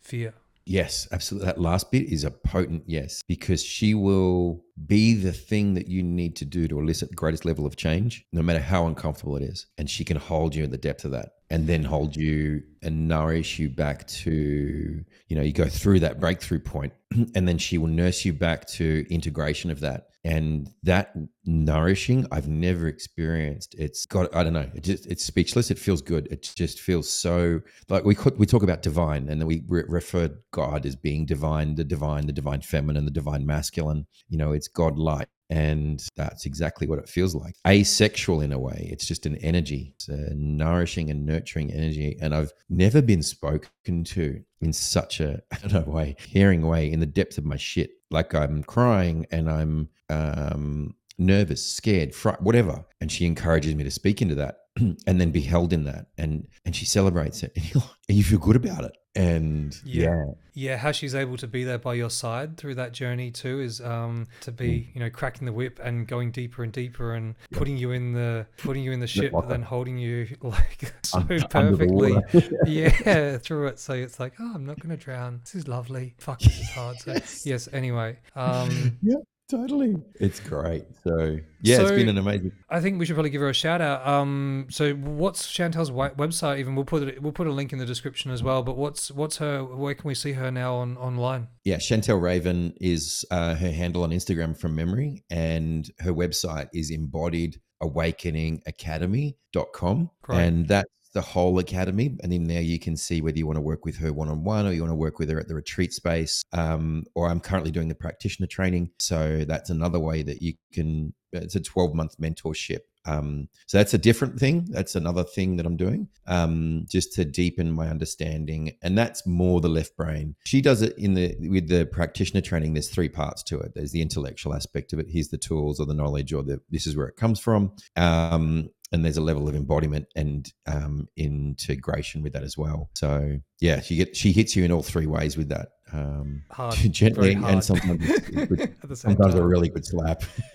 fear 0.00 0.34
Yes, 0.68 1.08
absolutely. 1.12 1.46
That 1.46 1.58
last 1.58 1.90
bit 1.90 2.12
is 2.12 2.24
a 2.24 2.30
potent 2.30 2.82
yes, 2.86 3.22
because 3.26 3.64
she 3.64 3.94
will 3.94 4.62
be 4.86 5.14
the 5.14 5.32
thing 5.32 5.72
that 5.74 5.88
you 5.88 6.02
need 6.02 6.36
to 6.36 6.44
do 6.44 6.68
to 6.68 6.78
elicit 6.78 7.08
the 7.08 7.16
greatest 7.16 7.46
level 7.46 7.64
of 7.64 7.76
change, 7.76 8.26
no 8.34 8.42
matter 8.42 8.60
how 8.60 8.86
uncomfortable 8.86 9.36
it 9.36 9.42
is. 9.42 9.64
And 9.78 9.88
she 9.88 10.04
can 10.04 10.18
hold 10.18 10.54
you 10.54 10.64
in 10.64 10.70
the 10.70 10.76
depth 10.76 11.06
of 11.06 11.12
that 11.12 11.30
and 11.48 11.66
then 11.66 11.84
hold 11.84 12.14
you 12.14 12.62
and 12.82 13.08
nourish 13.08 13.58
you 13.58 13.70
back 13.70 14.06
to, 14.08 15.02
you 15.28 15.36
know, 15.36 15.40
you 15.40 15.52
go 15.52 15.68
through 15.68 16.00
that 16.00 16.20
breakthrough 16.20 16.60
point 16.60 16.92
and 17.34 17.48
then 17.48 17.56
she 17.56 17.78
will 17.78 17.88
nurse 17.88 18.26
you 18.26 18.34
back 18.34 18.66
to 18.66 19.06
integration 19.08 19.70
of 19.70 19.80
that 19.80 20.07
and 20.24 20.68
that 20.82 21.14
nourishing 21.44 22.26
i've 22.32 22.48
never 22.48 22.88
experienced. 22.88 23.74
It's 23.78 24.06
got 24.06 24.34
i 24.34 24.42
don't 24.42 24.52
know 24.52 24.70
it 24.74 24.84
just 24.84 25.06
it's 25.06 25.24
speechless. 25.24 25.70
It 25.70 25.78
feels 25.78 26.02
good. 26.02 26.28
It 26.30 26.50
just 26.54 26.80
feels 26.80 27.08
so 27.08 27.60
like 27.88 28.04
we 28.04 28.14
could 28.14 28.38
we 28.38 28.46
talk 28.46 28.62
about 28.62 28.82
divine 28.82 29.28
and 29.28 29.40
then 29.40 29.46
we 29.46 29.62
re- 29.68 29.84
refer 29.88 30.30
god 30.50 30.86
as 30.86 30.96
being 30.96 31.26
divine 31.26 31.74
the 31.74 31.84
divine 31.84 32.26
the 32.26 32.32
divine 32.32 32.60
feminine 32.60 33.04
the 33.04 33.10
divine 33.10 33.46
masculine. 33.46 34.06
You 34.28 34.38
know 34.38 34.52
it's 34.52 34.68
god 34.68 34.98
light 34.98 35.28
and 35.50 36.06
that's 36.14 36.44
exactly 36.44 36.86
what 36.86 36.98
it 36.98 37.08
feels 37.08 37.34
like. 37.34 37.54
Asexual 37.66 38.42
in 38.42 38.52
a 38.52 38.58
way. 38.58 38.86
It's 38.92 39.06
just 39.06 39.24
an 39.24 39.36
energy. 39.36 39.94
It's 39.94 40.08
a 40.08 40.34
nourishing 40.34 41.08
and 41.08 41.24
nurturing 41.24 41.72
energy 41.72 42.16
and 42.20 42.34
i've 42.34 42.52
never 42.68 43.00
been 43.02 43.22
spoken 43.22 44.04
to 44.04 44.40
in 44.60 44.72
such 44.72 45.20
a 45.20 45.40
i 45.52 45.58
don't 45.58 45.72
know 45.72 45.92
way 45.92 46.16
hearing 46.18 46.66
way 46.66 46.90
in 46.90 47.00
the 47.00 47.06
depth 47.06 47.38
of 47.38 47.44
my 47.44 47.56
shit 47.56 47.90
like 48.10 48.34
i'm 48.34 48.62
crying 48.64 49.26
and 49.30 49.50
i'm 49.50 49.88
um 50.10 50.94
nervous 51.18 51.64
scared 51.64 52.14
whatever. 52.40 52.84
And 53.00 53.10
she 53.10 53.26
encourages 53.26 53.74
me 53.74 53.84
to 53.84 53.90
speak 53.90 54.22
into 54.22 54.36
that 54.36 54.58
and 54.76 55.20
then 55.20 55.30
be 55.30 55.40
held 55.40 55.72
in 55.72 55.84
that. 55.84 56.06
And 56.16 56.46
and 56.64 56.74
she 56.74 56.86
celebrates 56.86 57.42
it. 57.42 57.56
And 58.08 58.16
you 58.16 58.24
feel 58.24 58.38
good 58.38 58.56
about 58.56 58.84
it 58.84 58.92
and 59.18 59.80
yeah. 59.84 60.04
yeah. 60.04 60.24
yeah 60.54 60.76
how 60.76 60.92
she's 60.92 61.14
able 61.14 61.36
to 61.36 61.48
be 61.48 61.64
there 61.64 61.78
by 61.78 61.92
your 61.92 62.08
side 62.08 62.56
through 62.56 62.74
that 62.76 62.92
journey 62.92 63.32
too 63.32 63.60
is 63.60 63.80
um 63.80 64.28
to 64.40 64.52
be 64.52 64.68
mm. 64.68 64.94
you 64.94 65.00
know 65.00 65.10
cracking 65.10 65.44
the 65.44 65.52
whip 65.52 65.80
and 65.82 66.06
going 66.06 66.30
deeper 66.30 66.62
and 66.62 66.72
deeper 66.72 67.14
and 67.14 67.34
yeah. 67.50 67.58
putting 67.58 67.76
you 67.76 67.90
in 67.90 68.12
the 68.12 68.46
putting 68.58 68.84
you 68.84 68.92
in 68.92 69.00
the 69.00 69.08
ship 69.08 69.32
but 69.32 69.48
then 69.48 69.60
holding 69.60 69.98
you 69.98 70.28
like 70.42 70.94
so 71.02 71.20
perfectly. 71.50 72.16
yeah 72.66 73.38
through 73.38 73.66
it. 73.66 73.80
So 73.80 73.94
it's 73.94 74.20
like 74.20 74.34
oh 74.38 74.52
i'm 74.54 74.64
not 74.64 74.78
gonna 74.78 74.96
drown. 74.96 75.40
This 75.44 75.56
is 75.56 75.68
lovely. 75.68 76.14
Fuck 76.18 76.38
this 76.40 76.60
is 76.60 76.70
hard. 76.70 76.98
So 77.00 77.12
yes, 77.14 77.44
yes 77.44 77.68
anyway 77.72 78.18
um 78.36 78.98
yeah 79.02 79.16
totally. 79.48 79.96
It's 80.20 80.40
great. 80.40 80.84
So 81.04 81.38
yeah, 81.62 81.76
so, 81.76 81.82
it's 81.82 81.92
been 81.92 82.08
an 82.08 82.18
amazing. 82.18 82.52
I 82.68 82.80
think 82.80 82.98
we 82.98 83.06
should 83.06 83.14
probably 83.14 83.30
give 83.30 83.40
her 83.40 83.48
a 83.48 83.54
shout 83.54 83.80
out. 83.80 84.06
Um, 84.06 84.66
so 84.70 84.94
what's 84.94 85.50
Chantelle's 85.50 85.90
website? 85.90 86.58
Even 86.58 86.74
we'll 86.74 86.84
put 86.84 87.02
it. 87.02 87.22
We'll 87.22 87.32
put 87.32 87.46
a 87.46 87.52
link 87.52 87.72
in 87.72 87.78
the 87.78 87.86
description 87.86 88.30
as 88.30 88.42
well. 88.42 88.62
But 88.62 88.76
what's 88.76 89.10
what's 89.10 89.38
her? 89.38 89.64
Where 89.64 89.94
can 89.94 90.08
we 90.08 90.14
see 90.14 90.32
her 90.32 90.50
now 90.50 90.74
on 90.76 90.96
online? 90.96 91.48
Yeah, 91.64 91.78
Chantelle 91.78 92.18
Raven 92.18 92.74
is 92.80 93.24
uh, 93.30 93.54
her 93.54 93.72
handle 93.72 94.02
on 94.02 94.10
Instagram 94.10 94.58
from 94.58 94.74
memory, 94.74 95.24
and 95.30 95.90
her 96.00 96.12
website 96.12 96.68
is 96.72 96.90
embodied 96.90 97.60
awakening 97.80 98.60
awakeningacademy.com 98.66 100.10
Great. 100.22 100.40
and 100.40 100.68
that 100.68 100.86
the 101.12 101.20
whole 101.20 101.58
academy. 101.58 102.16
And 102.22 102.32
in 102.32 102.46
there, 102.46 102.60
you 102.60 102.78
can 102.78 102.96
see 102.96 103.20
whether 103.20 103.38
you 103.38 103.46
want 103.46 103.56
to 103.56 103.62
work 103.62 103.84
with 103.84 103.96
her 103.98 104.12
one 104.12 104.28
on 104.28 104.44
one 104.44 104.66
or 104.66 104.72
you 104.72 104.82
want 104.82 104.92
to 104.92 104.96
work 104.96 105.18
with 105.18 105.30
her 105.30 105.38
at 105.38 105.48
the 105.48 105.54
retreat 105.54 105.92
space. 105.92 106.42
Um, 106.52 107.04
or 107.14 107.28
I'm 107.28 107.40
currently 107.40 107.70
doing 107.70 107.88
the 107.88 107.94
practitioner 107.94 108.46
training. 108.46 108.90
So 108.98 109.44
that's 109.46 109.70
another 109.70 109.98
way 109.98 110.22
that 110.22 110.42
you 110.42 110.54
can, 110.72 111.14
it's 111.32 111.56
a 111.56 111.60
12 111.60 111.94
month 111.94 112.18
mentorship. 112.18 112.80
Um, 113.08 113.48
so 113.66 113.78
that's 113.78 113.94
a 113.94 113.98
different 113.98 114.38
thing. 114.38 114.66
That's 114.68 114.94
another 114.94 115.24
thing 115.24 115.56
that 115.56 115.64
I'm 115.64 115.76
doing 115.76 116.08
um, 116.26 116.84
just 116.90 117.14
to 117.14 117.24
deepen 117.24 117.72
my 117.72 117.88
understanding. 117.88 118.72
And 118.82 118.98
that's 118.98 119.26
more 119.26 119.60
the 119.60 119.68
left 119.68 119.96
brain. 119.96 120.36
She 120.44 120.60
does 120.60 120.82
it 120.82 120.96
in 120.98 121.14
the, 121.14 121.34
with 121.48 121.68
the 121.68 121.86
practitioner 121.86 122.42
training, 122.42 122.74
there's 122.74 122.90
three 122.90 123.08
parts 123.08 123.42
to 123.44 123.58
it. 123.60 123.72
There's 123.74 123.92
the 123.92 124.02
intellectual 124.02 124.54
aspect 124.54 124.92
of 124.92 124.98
it. 124.98 125.06
Here's 125.08 125.28
the 125.28 125.38
tools 125.38 125.80
or 125.80 125.86
the 125.86 125.94
knowledge 125.94 126.32
or 126.34 126.42
the, 126.42 126.60
this 126.70 126.86
is 126.86 126.96
where 126.96 127.06
it 127.06 127.16
comes 127.16 127.40
from. 127.40 127.72
Um, 127.96 128.68
and 128.92 129.04
there's 129.04 129.16
a 129.16 129.22
level 129.22 129.48
of 129.48 129.54
embodiment 129.54 130.06
and 130.16 130.52
um, 130.66 131.08
integration 131.16 132.22
with 132.22 132.32
that 132.32 132.42
as 132.42 132.56
well. 132.56 132.90
So 132.94 133.38
yeah, 133.60 133.80
she 133.80 133.96
get 133.96 134.16
she 134.16 134.32
hits 134.32 134.56
you 134.56 134.64
in 134.64 134.72
all 134.72 134.82
three 134.82 135.06
ways 135.06 135.36
with 135.36 135.48
that. 135.50 135.68
Um, 135.92 136.42
Hard, 136.50 136.74
gently, 136.90 137.34
hard. 137.34 137.54
and 137.54 137.64
sometimes 137.64 138.00
it's 138.08 138.28
good, 138.28 138.60
At 138.82 138.88
the 138.88 138.96
same 138.96 139.12
sometimes 139.16 139.34
a 139.34 139.42
really 139.42 139.68
good 139.68 139.84
slap. 139.86 140.22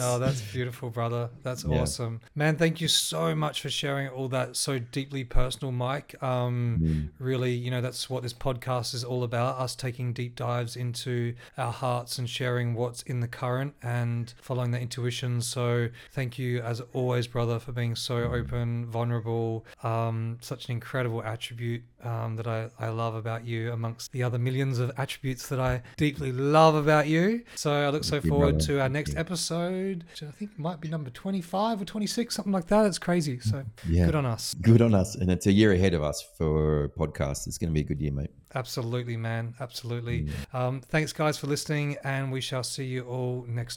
Oh, 0.00 0.18
that's 0.18 0.40
beautiful, 0.52 0.90
brother. 0.90 1.30
That's 1.42 1.64
Yeah. 1.64 1.80
awesome. 1.80 2.20
Man, 2.34 2.56
thank 2.56 2.80
you 2.80 2.88
so 2.88 3.34
much 3.34 3.60
for 3.60 3.70
sharing 3.70 4.08
all 4.08 4.28
that 4.28 4.56
so 4.56 4.78
deeply 4.78 5.24
personal, 5.24 5.72
Mike. 5.72 6.20
Um, 6.22 6.78
Mm. 6.82 7.08
Really, 7.18 7.52
you 7.52 7.70
know, 7.70 7.80
that's 7.80 8.08
what 8.10 8.22
this 8.22 8.32
podcast 8.32 8.94
is 8.94 9.04
all 9.04 9.22
about 9.22 9.58
us 9.58 9.74
taking 9.74 10.12
deep 10.12 10.34
dives 10.36 10.76
into 10.76 11.34
our 11.56 11.72
hearts 11.72 12.18
and 12.18 12.28
sharing 12.28 12.74
what's 12.74 13.02
in 13.02 13.20
the 13.20 13.28
current 13.28 13.74
and 13.82 14.32
following 14.40 14.70
that 14.72 14.82
intuition. 14.82 15.40
So, 15.40 15.88
thank 16.12 16.38
you, 16.38 16.60
as 16.60 16.80
always, 16.92 17.26
brother, 17.26 17.58
for 17.58 17.72
being 17.72 17.94
so 17.96 18.16
open, 18.32 18.86
vulnerable. 18.86 19.64
Um, 19.82 20.38
such 20.40 20.66
an 20.66 20.72
incredible 20.72 21.22
attribute 21.22 21.82
um, 22.04 22.36
that 22.36 22.46
I, 22.46 22.68
I 22.78 22.88
love 22.88 23.14
about 23.14 23.44
you, 23.46 23.72
amongst 23.72 24.12
the 24.12 24.22
other 24.22 24.38
millions 24.38 24.78
of 24.78 24.92
attributes 24.98 25.48
that 25.48 25.58
I 25.60 25.82
deeply 25.96 26.32
love 26.32 26.74
about 26.74 27.06
you. 27.08 27.42
So, 27.54 27.72
I 27.72 27.88
look 27.88 28.04
so 28.04 28.20
forward 28.20 28.60
to 28.60 28.80
our 28.80 28.88
next 28.88 29.16
episode, 29.16 30.04
which 30.10 30.22
I 30.22 30.30
think 30.30 30.58
might 30.58 30.80
be 30.80 30.88
number 30.88 31.10
25 31.10 31.80
or 31.82 31.84
26, 31.84 32.34
something 32.34 32.52
like 32.52 32.66
that. 32.66 32.86
It's 32.86 32.98
crazy. 32.98 33.40
So, 33.40 33.64
Yeah. 33.88 34.06
good 34.06 34.14
on 34.14 34.26
us. 34.26 34.54
Good 34.54 34.82
on 34.82 34.94
us. 34.94 35.14
And 35.14 35.30
it's 35.30 35.46
a 35.46 35.52
year 35.52 35.72
ahead 35.72 35.94
of 35.94 36.02
us 36.02 36.22
for 36.36 36.90
podcasts. 36.98 37.46
It's 37.46 37.58
going 37.58 37.70
to 37.70 37.74
be 37.74 37.80
a 37.80 37.84
good 37.84 38.00
year, 38.00 38.12
mate. 38.12 38.30
Absolutely, 38.56 39.16
man. 39.16 39.54
Absolutely. 39.58 40.28
Um, 40.52 40.80
thanks, 40.80 41.12
guys, 41.12 41.36
for 41.36 41.48
listening, 41.48 41.96
and 42.04 42.30
we 42.30 42.40
shall 42.40 42.62
see 42.62 42.84
you 42.84 43.02
all 43.02 43.44
next 43.48 43.72